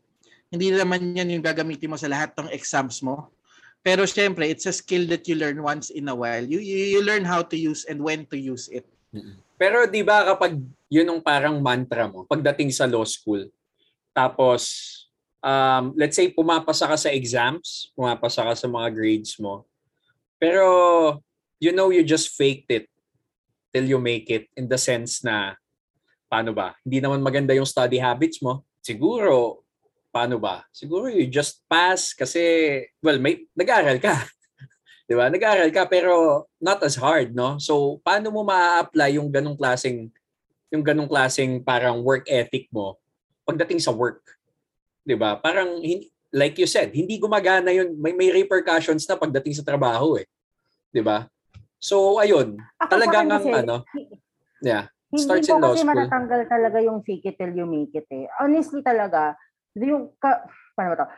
[0.48, 3.28] hindi naman 'yan yung gagamitin mo sa lahat ng exams mo.
[3.82, 6.42] Pero syempre, it's a skill that you learn once in a while.
[6.42, 8.86] You you, you learn how to use and when to use it.
[9.58, 13.50] Pero di ba kapag yun yung parang mantra mo pagdating sa law school,
[14.14, 14.70] tapos
[15.42, 19.66] um, let's say pumapasa ka sa exams, pumapasa ka sa mga grades mo,
[20.38, 21.18] pero
[21.58, 22.86] you know you just faked it
[23.74, 25.58] till you make it in the sense na
[26.30, 26.72] paano ba?
[26.86, 28.64] Hindi naman maganda yung study habits mo.
[28.80, 29.61] Siguro,
[30.12, 30.68] paano ba?
[30.70, 32.38] Siguro you just pass kasi,
[33.00, 34.12] well, may, nag-aaral ka.
[35.08, 35.32] Di ba?
[35.32, 37.56] Nag-aaral ka pero not as hard, no?
[37.56, 40.12] So, paano mo ma-apply yung ganong klaseng
[40.72, 42.96] yung ganong klaseng parang work ethic mo
[43.44, 44.24] pagdating sa work?
[45.04, 45.36] 'Di ba?
[45.36, 45.84] Parang
[46.32, 47.92] like you said, hindi gumagana yun.
[48.00, 50.24] May may repercussions na pagdating sa trabaho eh.
[50.88, 51.28] 'Di ba?
[51.82, 53.76] So, ayun, Ako talagang ang kasi, ano,
[54.62, 55.90] yeah, Hindi starts in law kasi school.
[55.92, 58.30] matatanggal talaga yung fake it till you make it eh.
[58.40, 59.34] Honestly talaga,
[59.76, 60.44] yung, ka,
[60.76, 61.08] paano ba to?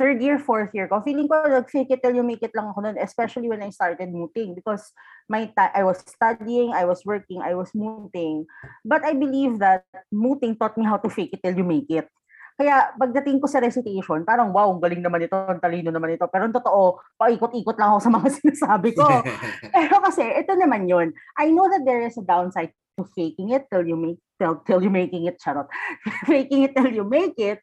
[0.00, 2.72] Third year, fourth year ko, feeling ko like, fake it till you make it lang
[2.72, 4.80] ako nun, especially when I started mooting because
[5.28, 8.48] my ta- I was studying, I was working, I was mooting.
[8.80, 12.08] But I believe that mooting taught me how to fake it till you make it.
[12.54, 16.24] Kaya pagdating ko sa recitation, parang wow, ang galing naman ito, ang talino naman ito.
[16.30, 19.06] Pero ang totoo, paikot-ikot lang ako sa mga sinasabi ko.
[19.74, 21.10] Pero kasi, ito naman yun.
[21.34, 24.78] I know that there is a downside to faking it till you make till, till
[24.78, 25.66] you making it charot.
[26.30, 27.58] faking it till you make it.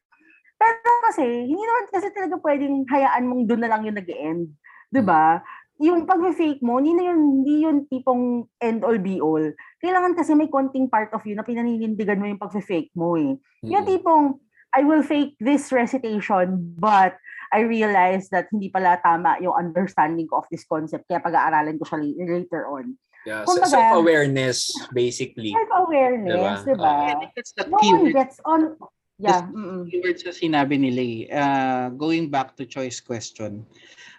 [0.62, 4.54] Pero kasi, hindi naman kasi talaga pwedeng hayaan mong doon na lang yung nag-end.
[4.94, 5.42] 'Di ba?
[5.82, 9.42] Yung pag-fake mo, hindi na yun, hindi yun tipong end all be all.
[9.82, 13.34] Kailangan kasi may konting part of you na pinaninindigan mo yung pag-fake mo eh.
[13.66, 14.38] Yung tipong,
[14.78, 17.18] I will fake this recitation, but
[17.50, 21.10] I realize that hindi pala tama yung understanding ko of this concept.
[21.10, 22.94] Kaya pag-aaralan ko siya la- later on.
[23.26, 25.58] Yeah, Kumbaga- self-awareness, basically.
[25.58, 26.70] Self-awareness, Diba?
[26.70, 26.94] di ba?
[27.10, 28.78] I think that's the No key one gets on...
[29.22, 29.46] Yeah.
[29.54, 29.86] mm-mm.
[29.86, 31.14] key word sa sinabi ni Lay.
[31.30, 33.62] Uh, going back to choice question,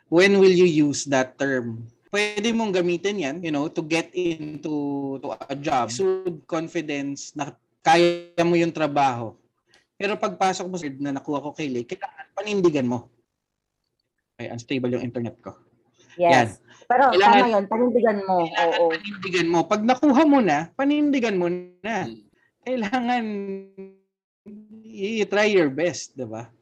[0.06, 1.82] when will you use that term?
[2.12, 5.90] Pwede mong gamitin yan, you know, to get into to a job.
[5.90, 9.34] Exude confidence na kaya mo yung trabaho.
[9.98, 13.10] Pero pagpasok mo sa na nakuha ko kay Lay, kailangan panindigan mo.
[14.38, 15.56] Ay, unstable yung internet ko.
[16.20, 16.60] Yes.
[16.86, 18.36] Pero Kailangan- tama yun, panindigan mo.
[18.44, 18.84] Kailangan Oo.
[18.92, 19.58] panindigan mo.
[19.64, 21.48] Pag nakuha mo na, panindigan mo
[21.80, 22.06] na.
[22.06, 24.01] Mm.
[24.92, 26.52] Kailangan i-try your best, di ba?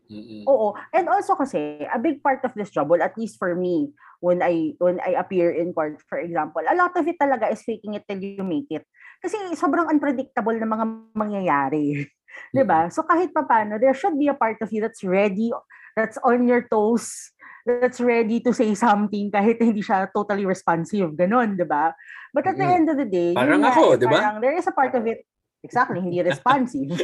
[0.47, 0.75] Oo.
[0.95, 3.91] And also kasi, a big part of this well, at least for me,
[4.23, 7.63] when I when I appear in court, for example, a lot of it talaga is
[7.63, 8.87] faking it till you make it.
[9.21, 12.07] Kasi sobrang unpredictable na mga mangyayari.
[12.55, 12.89] 'Di ba?
[12.89, 15.51] So kahit papano, there should be a part of you that's ready,
[15.99, 17.35] that's on your toes,
[17.67, 21.13] that's ready to say something kahit hindi siya totally responsive.
[21.19, 21.93] Ganon, 'di ba?
[22.33, 22.77] But at the Mm.
[22.79, 24.19] end of the day, Parang ako, eh, 'di ba?
[24.23, 25.27] Parang there is a part of it
[25.61, 26.89] Exactly, hindi responsive.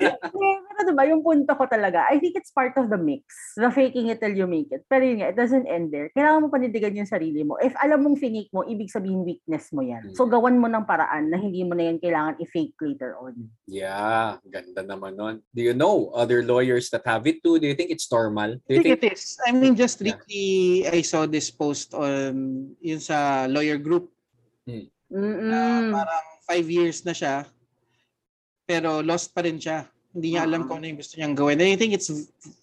[0.00, 3.52] Eh, Pero diba, yung punto ko talaga, I think it's part of the mix.
[3.54, 4.88] The faking it till you make it.
[4.88, 6.08] Pero yun nga, it doesn't end there.
[6.16, 7.60] Kailangan mo panindigan yung sarili mo.
[7.60, 10.16] If alam mong finake mo, ibig sabihin weakness mo yan.
[10.16, 13.36] So gawan mo ng paraan na hindi mo na yan kailangan i-fake later on.
[13.68, 15.44] yeah, ganda naman nun.
[15.52, 17.60] Do you know other lawyers that have it too?
[17.60, 18.56] Do you think it's normal?
[18.64, 19.36] Do you I think think it is.
[19.44, 20.16] I mean, just Yeah.
[20.16, 20.48] recently,
[20.88, 24.08] I saw this post on yun sa lawyer group
[24.64, 24.80] na
[25.12, 25.92] Mm-mm.
[25.92, 27.46] parang five years na siya,
[28.66, 29.86] pero lost pa rin siya.
[30.10, 30.66] Hindi niya alam Ah.
[30.66, 31.62] kung ano yung gusto niyang gawin.
[31.62, 32.10] And I think it's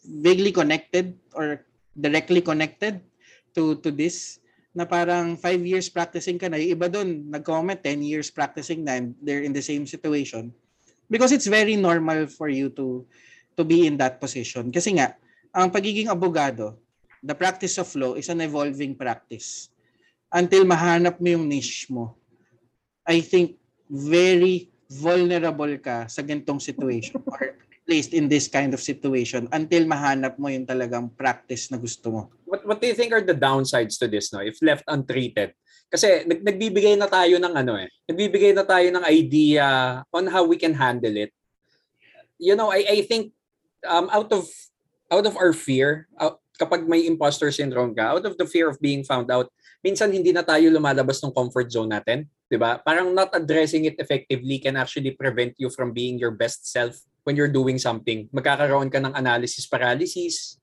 [0.04, 1.63] vaguely connected or
[1.95, 3.00] directly connected
[3.56, 4.43] to to this
[4.76, 6.60] na parang five years practicing ka na.
[6.60, 10.52] Yung iba doon, nag-comment 10 years practicing na and they're in the same situation.
[11.08, 13.08] Because it's very normal for you to
[13.56, 14.69] to be in that position.
[14.69, 15.15] Kasi nga,
[15.56, 16.76] ang pagiging abogado,
[17.23, 19.71] the practice of law is an evolving practice.
[20.30, 22.13] Until mahanap mo yung niche mo.
[23.08, 23.56] I think
[23.89, 30.36] very vulnerable ka sa gantong situation or placed in this kind of situation until mahanap
[30.36, 32.21] mo yung talagang practice na gusto mo.
[32.47, 35.52] what what do you think are the downsides to this no if left untreated?
[35.88, 37.88] Kasi nag, nagbibigay na tayo ng ano eh.
[38.08, 39.67] Nagbibigay na tayo ng idea
[40.12, 41.32] on how we can handle it.
[42.39, 43.36] You know, I I think
[43.88, 44.47] um out of
[45.08, 48.80] out of our fear, out, kapag may imposter syndrome ka, out of the fear of
[48.84, 49.47] being found out,
[49.80, 52.79] minsan hindi na tayo lumalabas ng comfort zone natin, 'di ba?
[52.81, 57.36] Parang not addressing it effectively can actually prevent you from being your best self when
[57.36, 58.31] you're doing something.
[58.31, 60.55] Magkakaroon ka ng analysis paralysis,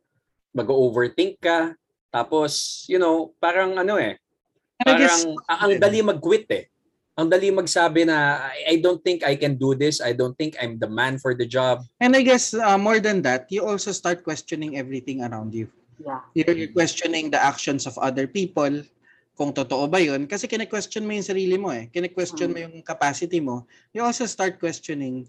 [0.57, 1.77] mag-overthink ka,
[2.15, 4.15] tapos, you know, parang ano eh,
[4.87, 6.65] I guess, parang ang, ang dali mag-quit eh.
[7.19, 10.03] Ang dali magsabi na I, don't think I can do this.
[10.03, 11.87] I don't think I'm the man for the job.
[12.03, 15.71] and I guess uh, more than that, you also start questioning everything around you.
[16.03, 16.23] Yeah.
[16.35, 18.83] You're questioning the actions of other people,
[19.35, 20.31] kung totoo ba yun.
[20.31, 21.91] Kasi kine-question mo yung sarili mo eh.
[21.91, 23.67] Kine-question mo yung capacity mo.
[23.91, 25.27] You also start questioning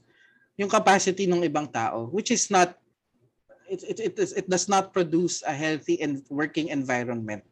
[0.56, 2.78] yung capacity ng ibang tao, which is not,
[3.68, 7.44] it, it, it, is- it does not produce a healthy and working environment.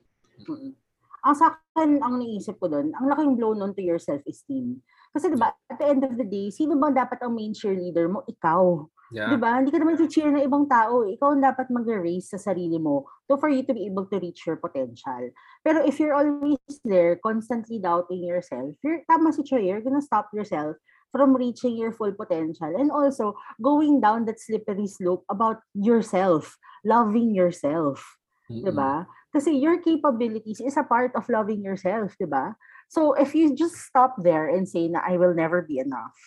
[0.46, 0.78] Mm-mm.
[1.24, 4.78] Ang sa akin, ang naisip ko doon, ang laking blow nun to your self-esteem.
[5.16, 8.28] Kasi diba, at the end of the day, sino bang dapat ang main cheerleader mo?
[8.28, 8.84] Ikaw.
[9.14, 9.30] Yeah.
[9.30, 9.62] Diba?
[9.62, 11.06] Hindi ka naman cheer ng ibang tao.
[11.06, 14.42] Ikaw ang dapat mag-raise sa sarili mo to for you to be able to reach
[14.50, 15.30] your potential.
[15.62, 20.34] Pero if you're always there, constantly doubting yourself, you're, tama si Choy, you're gonna stop
[20.34, 20.82] yourself
[21.14, 27.38] from reaching your full potential and also going down that slippery slope about yourself, loving
[27.38, 28.02] yourself.
[28.50, 28.66] Mm-mm.
[28.66, 29.06] 'di ba?
[29.30, 32.58] Kasi your capabilities is a part of loving yourself, 'di ba?
[32.90, 36.18] So if you just stop there and say na I will never be enough,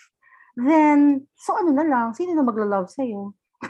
[0.57, 3.37] then so ano na lang, sino na maglo-love sa iyo?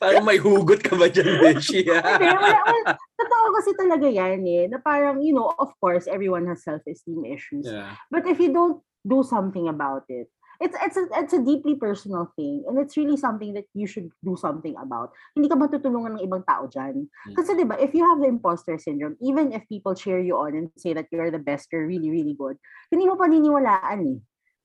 [0.00, 1.84] parang may hugot ka ba dyan, Beshi?
[1.86, 2.98] Hindi, wala, wala.
[2.98, 7.68] Totoo kasi talaga yan eh, na parang, you know, of course, everyone has self-esteem issues.
[7.68, 7.94] yeah.
[8.10, 10.26] But if you don't do something about it,
[10.60, 14.12] it's it's a, it's a deeply personal thing and it's really something that you should
[14.20, 15.10] do something about.
[15.32, 17.08] Hindi ka matutulungan ng ibang tao dyan.
[17.32, 20.52] Kasi 'di ba, if you have the imposter syndrome, even if people cheer you on
[20.52, 22.60] and say that you're the best, you're really really good,
[22.92, 24.18] hindi mo paniniwalaan eh.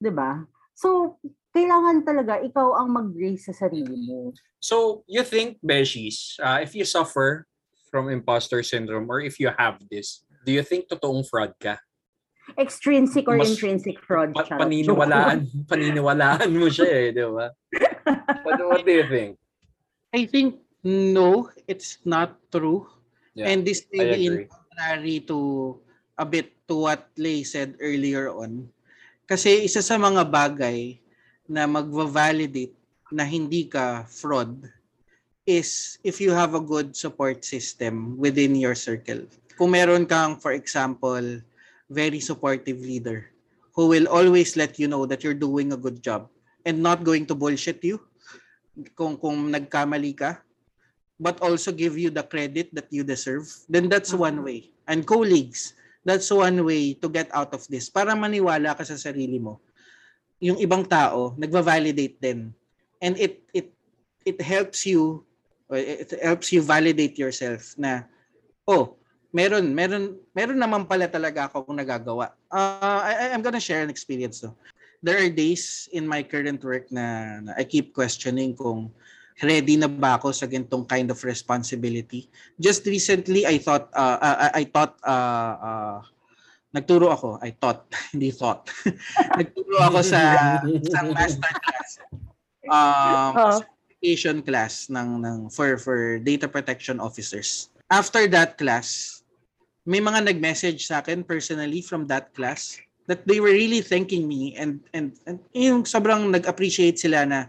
[0.04, 0.44] 'Di ba?
[0.76, 1.16] So,
[1.56, 4.36] kailangan talaga ikaw ang mag-brace sa sarili mo.
[4.60, 7.48] So, you think, Beshies, uh, if you suffer
[7.88, 11.80] from imposter syndrome or if you have this, do you think totoong fraud ka?
[12.54, 14.38] Extrinsic or Mas- intrinsic fraud.
[14.38, 14.62] Pa- charot.
[14.62, 17.50] paniniwalaan, paniniwalaan mo siya eh, di ba?
[18.46, 19.42] What, what do you think?
[20.14, 22.86] I think no, it's not true.
[23.34, 25.40] Yeah, and this may be in contrary to
[26.16, 28.70] a bit to what Lay said earlier on.
[29.26, 31.02] Kasi isa sa mga bagay
[31.50, 32.78] na magva-validate
[33.10, 34.70] na hindi ka fraud
[35.44, 39.26] is if you have a good support system within your circle.
[39.56, 41.24] kung meron kang, for example,
[41.90, 43.30] very supportive leader
[43.76, 46.30] who will always let you know that you're doing a good job
[46.66, 48.02] and not going to bullshit you
[48.98, 50.42] kung kung nagkamali ka
[51.20, 53.48] but also give you the credit that you deserve.
[53.72, 54.76] Then that's one way.
[54.84, 57.90] And colleagues that's one way to get out of this.
[57.90, 59.64] Para maniwala ka sa sarili mo
[60.44, 62.52] yung ibang tao nagva-validate din.
[63.00, 63.72] And it it
[64.28, 65.24] it helps you
[65.72, 68.06] it helps you validate yourself na
[68.70, 69.00] oh
[69.36, 73.92] meron meron meron naman pala talaga ako kung nagagawa uh, I, I'm gonna share an
[73.92, 74.56] experience no
[75.04, 78.90] there are days in my current work na, na I keep questioning kung
[79.44, 82.32] ready na ba ako sa ganitong kind of responsibility.
[82.58, 86.00] Just recently, I thought, uh, I, I thought, uh, uh,
[86.74, 88.72] nagturo ako, I thought, hindi thought.
[89.40, 90.22] nagturo ako sa,
[90.90, 91.90] sa master class.
[92.66, 93.62] Um, Oh.
[93.62, 97.70] certification class ng, ng, for, for data protection officers.
[97.92, 99.15] After that class,
[99.86, 104.58] may mga nag-message sa akin personally from that class that they were really thanking me
[104.58, 107.40] and and, and yung sobrang nag-appreciate sila na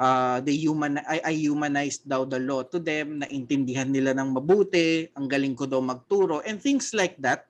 [0.00, 5.12] uh, they human I, I humanized daw the law to them, naintindihan nila ng mabuti,
[5.12, 7.44] ang galing ko daw magturo and things like that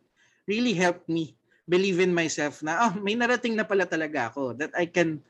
[0.50, 4.74] really helped me believe in myself na oh, may narating na pala talaga ako that
[4.76, 5.22] I can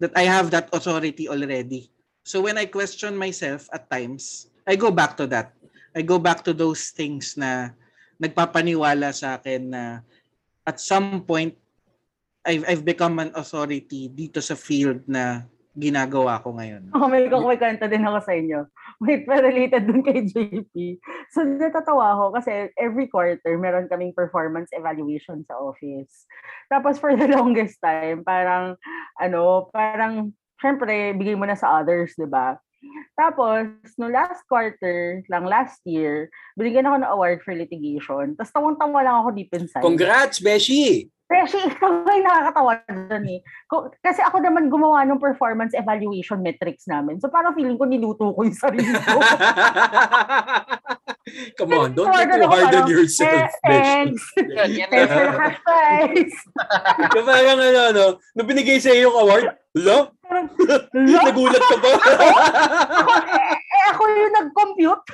[0.00, 1.92] that I have that authority already.
[2.24, 5.54] So when I question myself at times, I go back to that.
[5.96, 7.72] I go back to those things na
[8.18, 9.82] nagpapaniwala sa akin na
[10.66, 11.54] at some point
[12.46, 15.46] I've I've become an authority dito sa field na
[15.78, 16.90] ginagawa ko ngayon.
[16.90, 18.66] Oh my God, may din ako sa inyo.
[18.98, 20.98] Wait, pero related dun kay JP.
[21.30, 26.26] So, natatawa ako kasi every quarter, meron kaming performance evaluation sa office.
[26.66, 28.74] Tapos, for the longest time, parang,
[29.22, 32.58] ano, parang, syempre, bigay mo na sa others, di ba?
[33.18, 33.66] Tapos,
[33.98, 38.38] no last quarter, lang last year, binigyan ako ng award for litigation.
[38.38, 39.82] Tapos, tawang-tawa lang ako deep inside.
[39.82, 41.10] Congrats, Beshi!
[41.28, 43.40] Kasi ikaw ay nakakatawa doon eh.
[44.00, 47.20] Kasi ako naman gumawa ng performance evaluation metrics namin.
[47.20, 49.20] So parang feeling ko niluto ko yung sarili ko.
[51.60, 53.84] Come on, don't get too hard on yourself, "Eh, Beshi.
[53.84, 54.22] Thanks.
[54.88, 56.36] Thanks for the cash prize.
[57.28, 60.16] Parang ano, ano, nung binigay sa yung award, lo?
[60.24, 60.48] Lo?
[60.96, 61.90] Nagulat ka ba?
[62.00, 65.04] Ako, eh, ako yung nag-compute.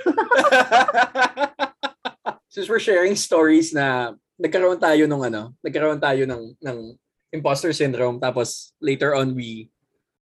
[2.47, 6.79] Since we're sharing stories na nagkaroon tayo nung ano, nagkaroon tayo ng ng
[7.35, 9.67] imposter syndrome tapos later on we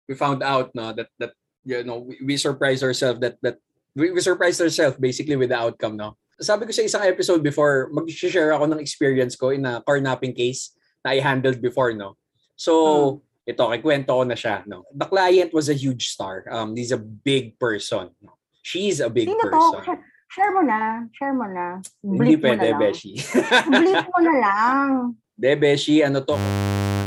[0.05, 1.33] we found out no that that
[1.65, 3.57] you know we, we surprised ourselves that that
[3.97, 6.17] we, we surprised ourselves basically with the outcome no.
[6.41, 10.73] Sabi ko sa isang episode before, mag-share ako ng experience ko in a carnapping case
[11.05, 12.17] na I handled before no.
[12.57, 14.89] So ito kikwento ko na siya no.
[14.93, 16.49] The client was a huge star.
[16.49, 18.13] Um he's a big person.
[18.25, 18.41] No?
[18.61, 19.53] She's a big Sino to?
[19.53, 19.81] person.
[19.85, 20.79] Share, share mo na.
[21.13, 21.83] Share mo na.
[22.01, 22.81] Hindi Bleep mo pwede, na lang.
[22.81, 23.13] Beshi.
[23.83, 24.89] Bleep mo na lang.
[25.35, 26.37] De, Beshi, ano to?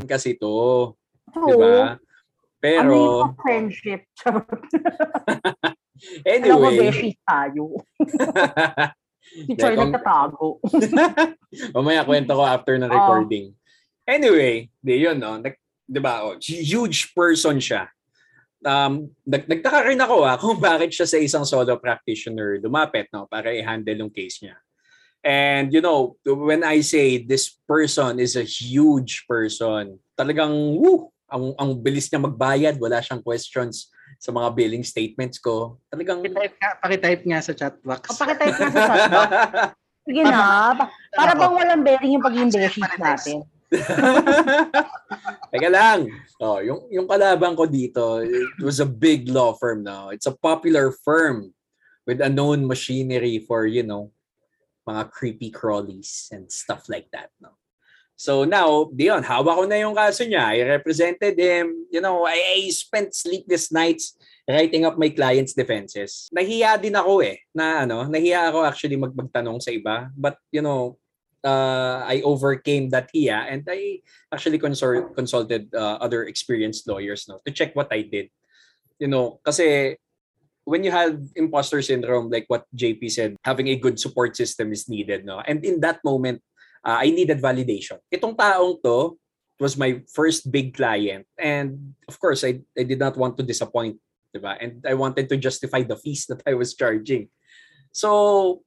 [0.03, 0.91] Kasi to.
[1.31, 1.95] So, Di ba?
[1.95, 1.99] ano
[2.59, 2.95] Pero,
[3.27, 4.01] yung friendship?
[4.15, 4.47] Charot.
[6.27, 6.77] Alam ko, anyway.
[6.83, 7.63] beshi tayo.
[9.23, 10.61] Si Choy nagtatago.
[11.73, 12.93] Mamaya kwento ko after ng Oh.
[12.93, 13.55] recording.
[14.05, 15.39] Anyway, di yun, no?
[15.41, 15.57] Nag,
[15.89, 17.87] di ba, oh, huge person siya.
[18.63, 23.27] Um, nag, nagtaka rin ako ah, kung bakit siya sa isang solo practitioner lumapit no,
[23.27, 24.55] para i-handle yung case niya.
[25.23, 31.55] And you know, when I say this person is a huge person, talagang woo, ang,
[31.55, 33.87] ang bilis niya magbayad, wala siyang questions
[34.19, 35.79] sa mga billing statements ko.
[35.87, 38.03] Talagang Pakitype nga, pakitype nga sa chat box.
[38.13, 39.31] Papakitype na sa chat box.
[40.07, 40.75] Sige na.
[40.75, 43.47] Pa- para bang walang bearing yung pagiging beshi natin.
[45.53, 46.09] Teka lang.
[46.41, 50.09] Oh, yung yung kalaban ko dito, it was a big law firm now.
[50.09, 51.53] It's a popular firm
[52.05, 54.11] with a known machinery for, you know,
[54.87, 57.55] mga creepy crawlies and stuff like that, no.
[58.13, 60.53] So now, diyon, hawak ko na yung kaso niya.
[60.53, 61.89] I represented him.
[61.89, 66.29] You know, I, I spent sleepless nights writing up my client's defenses.
[66.29, 70.13] Nahiya din ako eh, na ano, nahiya ako actually mag magtanong sa iba.
[70.13, 71.01] But, you know,
[71.43, 74.01] uh, I overcame that hiya and I
[74.33, 78.29] actually consor- consulted uh, other experienced lawyers no to check what I did.
[78.99, 79.97] You know, kasi
[80.63, 84.87] when you have imposter syndrome like what JP said, having a good support system is
[84.87, 85.39] needed no.
[85.43, 86.41] And in that moment,
[86.83, 87.99] uh, I needed validation.
[88.11, 89.19] Itong taong to
[89.59, 93.99] was my first big client and of course I I did not want to disappoint.
[94.39, 94.57] ba?
[94.57, 97.29] And I wanted to justify the fees that I was charging.
[97.93, 98.63] So,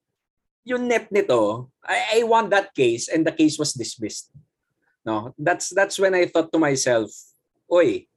[0.67, 4.35] yung net nito, I, I won that case and the case was dismissed.
[5.07, 7.15] No, that's that's when I thought to myself,
[7.71, 8.11] oy,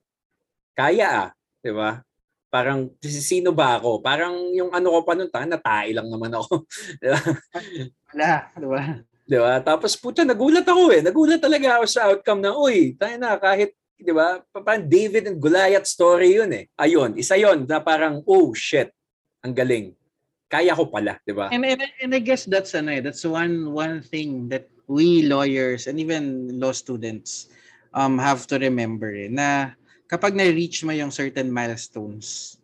[0.74, 1.28] kaya ah,
[1.62, 2.02] 'di ba?
[2.50, 4.02] Parang, sino ba ako?
[4.02, 6.66] Parang yung ano ko pa nun, ta, natai lang naman ako.
[7.02, 7.22] Di ba?
[8.10, 8.82] Wala, di ba?
[9.06, 9.54] Di ba?
[9.62, 11.06] Tapos puta, nagulat ako eh.
[11.06, 14.42] Nagulat talaga ako sa outcome na, uy, tayo na, kahit, di ba?
[14.50, 16.66] Parang David and Goliath story yun eh.
[16.74, 18.90] Ayun, isa yon na parang, oh shit,
[19.46, 19.94] ang galing.
[20.50, 21.54] Kaya ko pala, di ba?
[21.54, 25.86] And, and, and I guess that's ano eh, that's one one thing that we lawyers
[25.86, 27.54] and even law students
[27.94, 29.78] um have to remember eh, na
[30.10, 32.58] kapag na-reach mo yung certain milestones,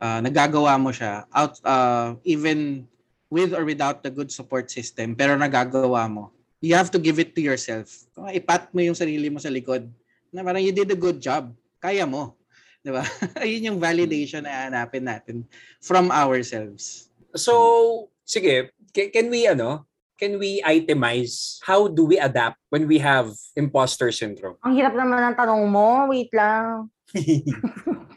[0.00, 2.88] uh, nagagawa mo siya out uh, even
[3.28, 6.32] with or without the good support system, pero nagagawa mo.
[6.60, 7.88] You have to give it to yourself.
[8.16, 9.88] Ipat mo yung sarili mo sa likod.
[10.28, 11.56] Na parang you did a good job.
[11.80, 12.36] Kaya mo.
[12.84, 13.00] Di ba?
[13.44, 15.48] Ayun yung validation na hanapin natin
[15.80, 17.08] from ourselves.
[17.34, 19.86] So, sige, can, we ano,
[20.18, 24.56] can we itemize how do we adapt when we have imposter syndrome?
[24.66, 26.10] Ang hirap naman ng tanong mo.
[26.10, 26.90] Wait lang.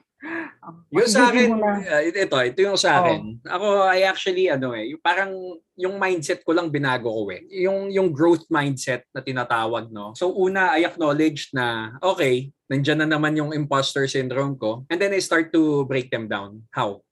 [0.93, 3.43] yung sa akin, uh, ito, ito yung sa akin.
[3.43, 5.34] Ako, I actually, ano eh, yung parang,
[5.76, 7.43] yung mindset ko lang binago ko eh.
[7.66, 10.14] Yung, yung growth mindset na tinatawag, no?
[10.16, 14.86] So, una, I acknowledge na, okay, nandyan na naman yung imposter syndrome ko.
[14.88, 16.64] And then I start to break them down.
[16.72, 17.03] How?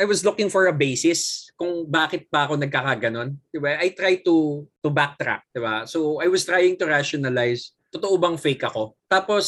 [0.00, 3.36] I was looking for a basis kung bakit pa ako nagkakaganon.
[3.52, 3.76] Diba?
[3.76, 5.44] I try to to backtrack.
[5.52, 5.84] Diba?
[5.84, 8.96] So, I was trying to rationalize, totoo bang fake ako?
[9.04, 9.46] Tapos,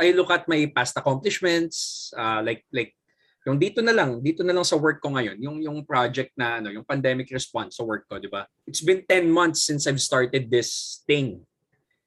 [0.00, 2.96] I look at my past accomplishments, uh, like like
[3.44, 6.62] yung dito na lang, dito na lang sa work ko ngayon, yung yung project na
[6.62, 8.48] ano, yung pandemic response sa work ko, 'di ba?
[8.64, 11.44] It's been 10 months since I've started this thing.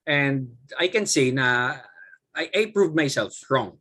[0.10, 1.78] And I can say na
[2.34, 3.78] I, I proved myself wrong.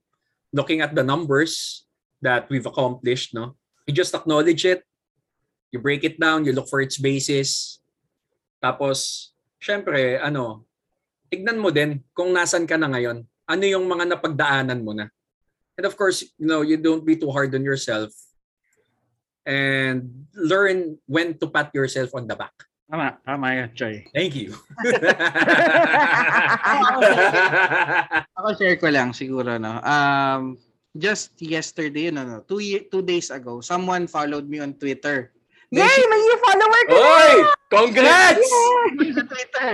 [0.52, 1.84] Looking at the numbers
[2.22, 3.56] that we've accomplished, no?
[3.84, 4.80] You just acknowledge it,
[5.72, 7.80] you break it down, you look for its basis.
[8.62, 10.64] Tapos, syempre, ano,
[11.28, 15.08] tignan mo din kung nasan ka na ngayon ano yung mga napagdaanan mo na.
[15.76, 18.14] And of course, you know, you don't be too hard on yourself
[19.44, 22.54] and learn when to pat yourself on the back.
[22.88, 24.06] Tama, tama yan, Choy.
[24.14, 24.54] Thank you.
[28.38, 29.80] Ako share ko lang siguro no.
[29.82, 30.58] Um
[30.94, 35.34] just yesterday no, no two ye- two days ago, someone followed me on Twitter.
[35.74, 36.02] Then Yay!
[36.06, 37.34] May new follower ka Oy!
[37.66, 38.46] Congrats!
[38.46, 39.70] she- sa Twitter.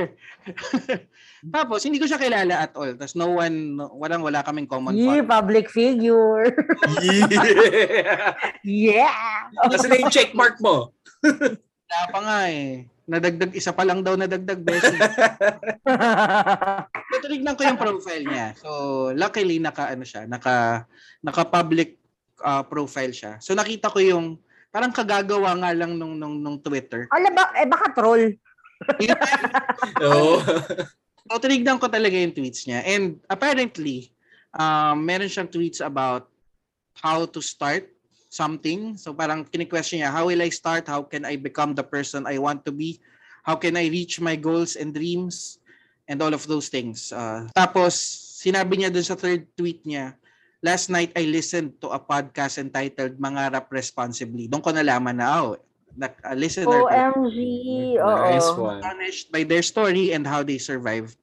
[1.57, 2.97] Tapos hindi ko siya kilala at all.
[2.97, 5.29] Tapos no one no, walang wala kaming common Yeah, follower.
[5.29, 6.53] public figure.
[7.05, 8.33] yeah!
[8.65, 9.49] yeah!
[9.69, 10.93] Kasi na yung checkmark mo.
[11.21, 12.89] Wala pa nga eh.
[13.05, 14.95] Nadagdag isa pa lang daw nadagdag beses.
[17.21, 18.49] So, tinignan ko yung profile niya.
[18.57, 18.71] So,
[19.13, 20.89] luckily naka ano siya, naka
[21.21, 22.01] naka public
[22.45, 23.39] uh, profile siya.
[23.41, 24.41] So nakita ko yung
[24.73, 27.07] parang kagagawa nga lang nung nung, nung Twitter.
[27.13, 28.35] Ala ba, eh baka troll.
[30.05, 30.41] Oo.
[31.31, 32.81] So tinignan ko talaga yung tweets niya.
[32.83, 34.11] And apparently,
[34.57, 36.27] um, meron siyang tweets about
[36.97, 37.87] how to start
[38.33, 38.97] something.
[38.97, 40.89] So parang kini-question niya, how will I start?
[40.89, 42.99] How can I become the person I want to be?
[43.41, 45.60] How can I reach my goals and dreams?
[46.11, 47.15] And all of those things.
[47.15, 47.95] Uh, tapos,
[48.43, 50.19] sinabi niya dun sa third tweet niya,
[50.59, 54.51] last night I listened to a podcast entitled Mangarap Responsibly.
[54.51, 55.55] Doon ko nalaman na, oh,
[55.95, 57.39] na, a listener ko OMG.
[58.03, 58.83] Nice one.
[58.83, 61.15] astonished by their story and how they survived.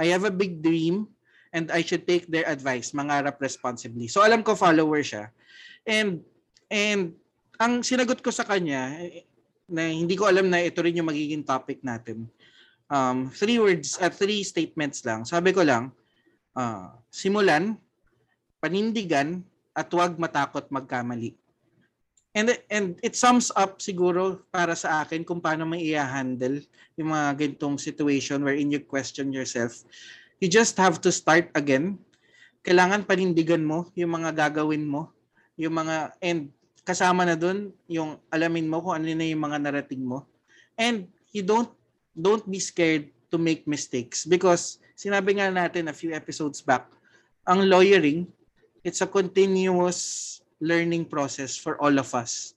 [0.00, 1.12] I have a big dream
[1.52, 4.08] and I should take their advice, mangarap responsibly.
[4.08, 5.34] So alam ko follower siya.
[5.84, 6.24] And
[6.70, 7.12] and
[7.60, 9.26] ang sinagot ko sa kanya eh,
[9.70, 12.26] na hindi ko alam na ito rin yung magiging topic natin.
[12.90, 15.22] Um, three words, at three statements lang.
[15.22, 15.94] Sabi ko lang,
[16.58, 17.78] ah, simulan,
[18.58, 19.46] panindigan,
[19.78, 21.38] at huwag matakot magkamali.
[22.30, 26.62] And and it sums up siguro para sa akin kung paano may i-handle
[26.94, 29.82] yung mga ganitong situation wherein you question yourself.
[30.38, 31.98] You just have to start again.
[32.62, 35.10] Kailangan panindigan mo yung mga gagawin mo,
[35.58, 36.54] yung mga and
[36.86, 40.22] kasama na dun yung alamin mo kung ano na yung mga narating mo.
[40.78, 41.70] And you don't
[42.16, 46.90] don't be scared to make mistakes because sinabi nga natin a few episodes back,
[47.46, 48.26] ang lawyering
[48.84, 52.56] it's a continuous learning process for all of us.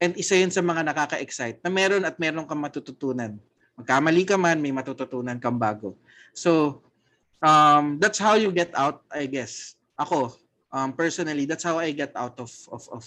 [0.00, 3.36] And isa yun sa mga nakaka-excite na meron at meron kang matututunan.
[3.76, 5.94] Magkamali ka man, may matututunan kang bago.
[6.32, 6.82] So,
[7.44, 9.76] um, that's how you get out, I guess.
[10.00, 10.32] Ako,
[10.72, 13.04] um, personally, that's how I get out of, of, of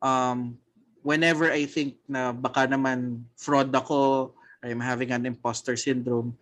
[0.00, 0.56] um,
[1.04, 6.36] whenever I think na baka naman fraud ako, I'm having an imposter syndrome,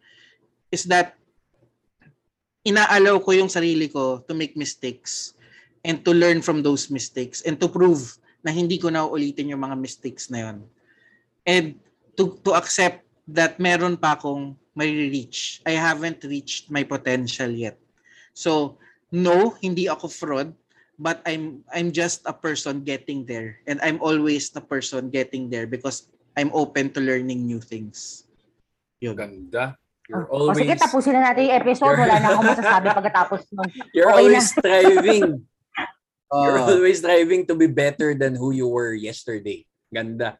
[0.70, 1.14] is that
[2.66, 5.34] inaalaw ko yung sarili ko to make mistakes
[5.86, 9.62] and to learn from those mistakes and to prove na hindi ko na uulitin yung
[9.62, 10.58] mga mistakes na yun.
[11.46, 11.66] And
[12.18, 15.62] to, to accept that meron pa akong may reach.
[15.66, 17.78] I haven't reached my potential yet.
[18.34, 18.78] So,
[19.10, 20.50] no, hindi ako fraud.
[20.98, 25.70] but I'm I'm just a person getting there and I'm always the person getting there
[25.70, 28.22] because I'm open to learning new things.
[29.02, 29.18] Yun.
[29.18, 29.74] Ganda.
[30.06, 31.98] You're O always sige, tapusin na natin yung episode.
[31.98, 33.68] Wala na akong masasabi pagkatapos nun.
[33.90, 35.26] You're Okay always striving.
[36.30, 39.64] You're Oh, always striving to be better than who you were yesterday.
[39.90, 40.38] Ganda.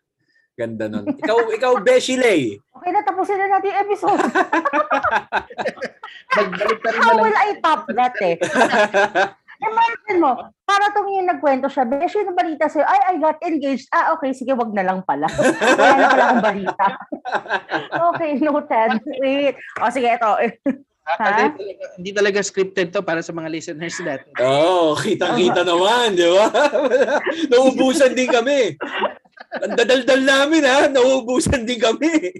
[0.55, 1.16] Ganda nun.
[1.18, 2.61] Ikaw, ikaw, Beshi Lay.
[2.78, 4.20] Okay na, tapusin na natin yung episode.
[6.28, 7.22] magbalik ka rin na How lang.
[7.24, 8.36] will I top that eh?
[9.59, 10.30] Imagine mo,
[10.62, 13.90] para tong yung nagkwento siya, beshi yung balita sa'yo, ay, I got engaged.
[13.90, 15.26] Ah, okay, sige, wag na lang pala.
[15.78, 16.86] Wala na pala akong balita.
[18.14, 19.02] okay, noted.
[19.18, 19.59] Wait.
[19.82, 20.30] O, sige, ito.
[21.09, 24.28] Ah, Hindi talaga, hindi talaga scripted to para sa mga listeners natin.
[24.38, 26.46] Oo, oh, kitang-kita naman, di ba?
[27.52, 28.76] Nauubusan din kami.
[29.64, 32.36] Ang dadaldal namin ha, nauubusan din kami.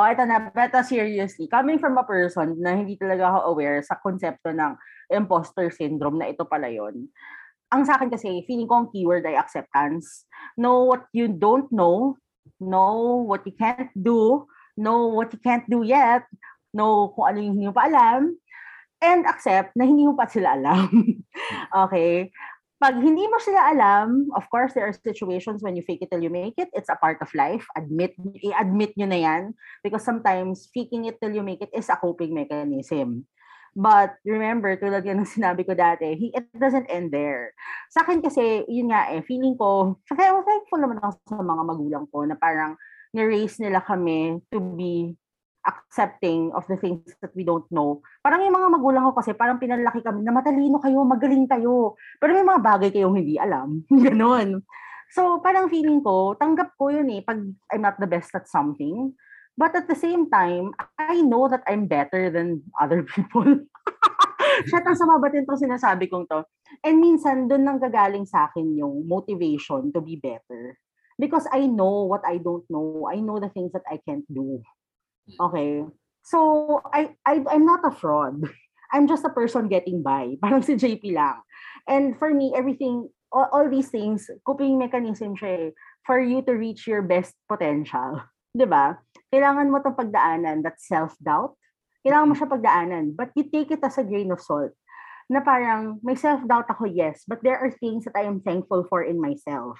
[0.00, 4.00] O, ito na, pero seriously, coming from a person na hindi talaga ako aware sa
[4.00, 4.72] konsepto ng
[5.12, 7.04] imposter syndrome na ito pala yon.
[7.68, 10.24] Ang sa akin kasi, feeling ko ang keyword ay acceptance.
[10.56, 12.16] Know what you don't know,
[12.56, 14.48] know what you can't do,
[14.80, 16.24] know what you can't do yet,
[16.72, 18.40] know kung ano yung hindi mo pa alam,
[19.04, 20.88] and accept na hindi mo pa sila alam.
[21.84, 22.32] okay?
[22.80, 26.24] Pag hindi mo sila alam, of course, there are situations when you fake it till
[26.24, 26.72] you make it.
[26.72, 27.68] It's a part of life.
[27.76, 29.42] Admit, i-admit nyo na yan.
[29.84, 33.28] Because sometimes, faking it till you make it is a coping mechanism.
[33.76, 37.52] But remember, tulad yan ng sinabi ko dati, he, it doesn't end there.
[37.92, 42.04] Sa akin kasi, yun nga eh, feeling ko, kaya thankful naman ako sa mga magulang
[42.08, 42.80] ko na parang
[43.12, 45.20] ni-raise nila kami to be
[45.66, 48.00] accepting of the things that we don't know.
[48.24, 51.94] Parang yung mga magulang ko kasi parang pinalaki kami na matalino kayo, magaling kayo.
[52.16, 53.84] Pero may mga bagay kayong hindi alam.
[54.04, 54.64] Ganon.
[55.12, 59.12] So parang feeling ko, tanggap ko yun eh, pag I'm not the best at something.
[59.58, 63.44] But at the same time, I know that I'm better than other people.
[64.68, 66.48] Shit, ang sama ba't ito sinasabi kong to?
[66.80, 70.80] And minsan, doon nang gagaling sa akin yung motivation to be better.
[71.20, 73.04] Because I know what I don't know.
[73.04, 74.64] I know the things that I can't do.
[75.38, 75.84] Okay.
[76.22, 78.42] So, I, I, I'm not a fraud.
[78.92, 80.34] I'm just a person getting by.
[80.42, 81.38] Parang si JP lang.
[81.86, 85.70] And for me, everything, all, all these things, coping mechanism siya eh,
[86.06, 88.22] for you to reach your best potential.
[88.56, 88.98] 'Di ba?
[89.30, 91.54] Kailangan mo itong pagdaanan, that self-doubt.
[92.02, 93.14] Kailangan mo siya pagdaanan.
[93.14, 94.74] But you take it as a grain of salt.
[95.30, 97.22] Na parang, may self-doubt ako, yes.
[97.30, 99.78] But there are things that I am thankful for in myself.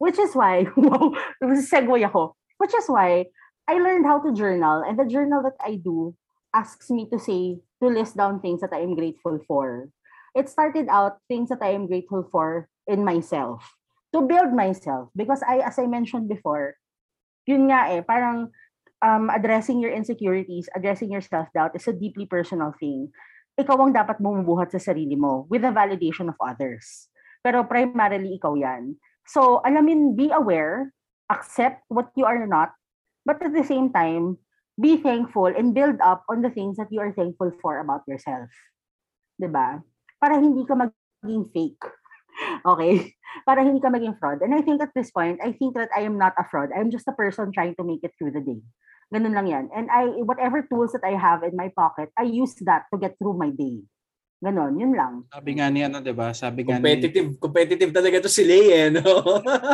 [0.00, 1.12] Which is why, wow,
[1.44, 2.32] segue ako.
[2.56, 3.28] Which is why,
[3.68, 4.80] I learned how to journal.
[4.80, 6.16] And the journal that I do
[6.56, 9.92] asks me to say, to list down things that I am grateful for.
[10.34, 13.76] It started out things that I am grateful for in myself.
[14.16, 15.12] To build myself.
[15.14, 16.80] Because I, as I mentioned before,
[17.44, 18.48] yun nga eh, parang
[19.04, 23.12] um, addressing your insecurities, addressing your self-doubt is a deeply personal thing.
[23.60, 27.12] Ikaw ang dapat bumubuhat sa sarili mo with the validation of others.
[27.44, 28.96] Pero primarily, ikaw yan.
[29.28, 30.94] So, alamin, be aware,
[31.28, 32.72] accept what you are not,
[33.28, 34.40] but at the same time,
[34.80, 38.48] be thankful and build up on the things that you are thankful for about yourself.
[39.36, 39.84] 'Di ba?
[40.16, 41.84] Para hindi ka maging fake.
[42.62, 43.18] Okay?
[43.42, 44.38] Para hindi ka maging fraud.
[44.46, 46.70] And I think at this point, I think that I am not a fraud.
[46.70, 48.62] I'm just a person trying to make it through the day.
[49.10, 49.66] Ganun lang yan.
[49.74, 53.18] And I, whatever tools that I have in my pocket, I use that to get
[53.18, 53.82] through my day.
[54.38, 55.26] Ganon, yun lang.
[55.34, 56.30] Sabi nga ni ano, 'di ba?
[56.30, 59.02] Sabi nga ni Competitive, competitive talaga to si Lay, eh, no?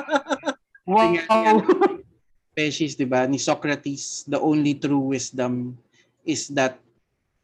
[0.89, 1.63] Sabi nga ni, ano,
[2.55, 3.27] Pescis, 'di ba?
[3.27, 5.75] Ni Socrates, the only true wisdom
[6.23, 6.79] is that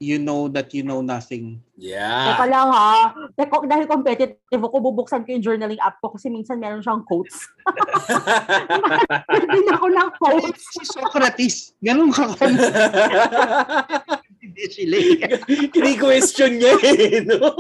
[0.01, 1.61] you know that you know nothing.
[1.77, 2.49] Teka yeah.
[2.49, 3.13] lang ha.
[3.37, 7.37] Teka, dahil competitive ako, bubuksan ko yung journaling app ko kasi minsan meron siyang quotes.
[9.37, 10.63] Hindi ako ng quotes.
[10.73, 12.33] Si Socrates, ganun ka
[14.51, 14.97] hindi sila.
[15.75, 17.55] Kini-question niya eh, no?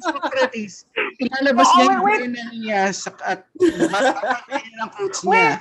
[0.00, 0.88] Socrates,
[1.20, 2.18] ilalabas Oo, niya yung wait.
[2.18, 5.60] journal niya sa, at ng quotes Wait, niya.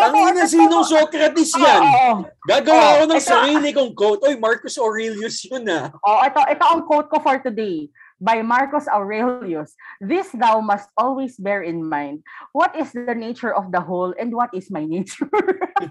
[0.00, 0.78] Tangina, ito.
[0.84, 1.82] Socrates yan?
[1.82, 2.10] oo.
[2.44, 4.20] Gagawa Oh, ako ng ito- sarili kong quote.
[4.22, 5.90] Oy, Marcus Aurelius yun ah.
[6.00, 7.90] Oh, ito, ito ang quote ko for today
[8.20, 9.74] by Marcus Aurelius.
[10.00, 12.22] This thou must always bear in mind.
[12.52, 15.28] What is the nature of the whole and what is my nature?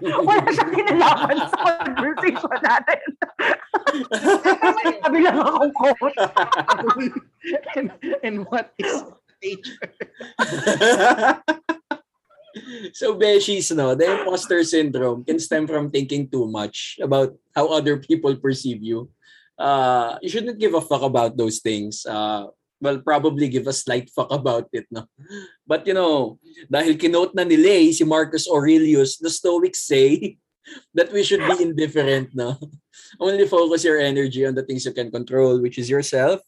[0.02, 3.02] Wala siyang kinalaman sa conversation natin.
[5.04, 6.16] Sabi lang akong quote.
[7.76, 7.92] and,
[8.26, 9.04] and what is
[9.44, 9.92] nature?
[12.96, 17.98] so, Beshies, no, the imposter syndrome can stem from thinking too much about how other
[17.98, 19.10] people perceive you.
[19.58, 22.06] Uh, you shouldn't give a fuck about those things.
[22.06, 22.46] Uh,
[22.80, 25.06] well, probably give a slight fuck about it, no?
[25.66, 26.38] But, you know,
[26.68, 30.36] dahil kinote na ni Lay, si Marcus Aurelius, the Stoics say
[30.94, 32.58] that we should be indifferent, no?
[33.20, 36.42] Only focus your energy on the things you can control, which is yourself,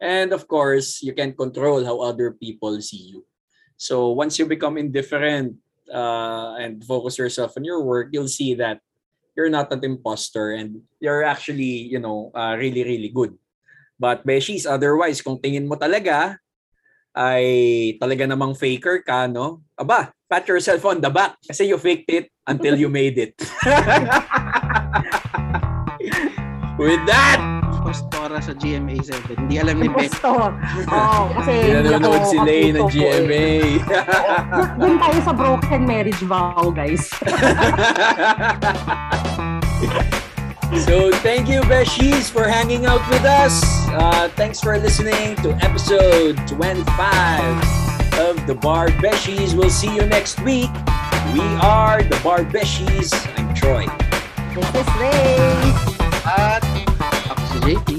[0.00, 3.28] And of course, you can control how other people see you.
[3.76, 5.60] So once you become indifferent
[5.92, 8.80] uh, and focus yourself on your work, you'll see that
[9.36, 13.36] you're not an imposter and you're actually, you know, uh, really, really good.
[14.00, 16.40] But Beshies, otherwise, kung tingin mo talaga
[17.12, 19.60] ay talaga namang faker ka, no?
[19.76, 23.34] Aba, pat yourself on the back kasi you faked it until you made it.
[26.80, 27.59] With that,
[27.90, 29.34] Postora sa GMA 7.
[29.34, 30.06] Hindi alam ni Becky.
[30.14, 30.54] Impostor.
[30.94, 33.18] Oo, kasi hindi hindi ako si Lay ng kapuso ko eh.
[33.18, 33.46] GMA.
[34.78, 37.10] Doon tayo sa broken marriage vow, guys.
[40.86, 43.58] So thank you, Beshies, for hanging out with us.
[43.90, 46.86] Uh, thanks for listening to episode 25
[48.22, 49.50] of the Bar Beshies.
[49.50, 50.70] We'll see you next week.
[51.34, 53.10] We are the Bar Beshies.
[53.34, 53.90] I'm Troy.
[54.54, 55.74] This is Ray.
[56.22, 56.79] At ako si
[57.60, 57.98] JP.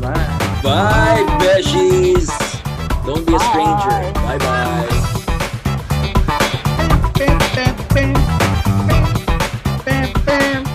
[0.00, 0.38] Bye.
[0.62, 2.28] Bye, veggies.
[3.06, 4.12] Don't be a stranger.
[4.24, 4.88] Bye bye.
[7.18, 9.04] bam, bam, bam,
[9.84, 10.67] bam, bam.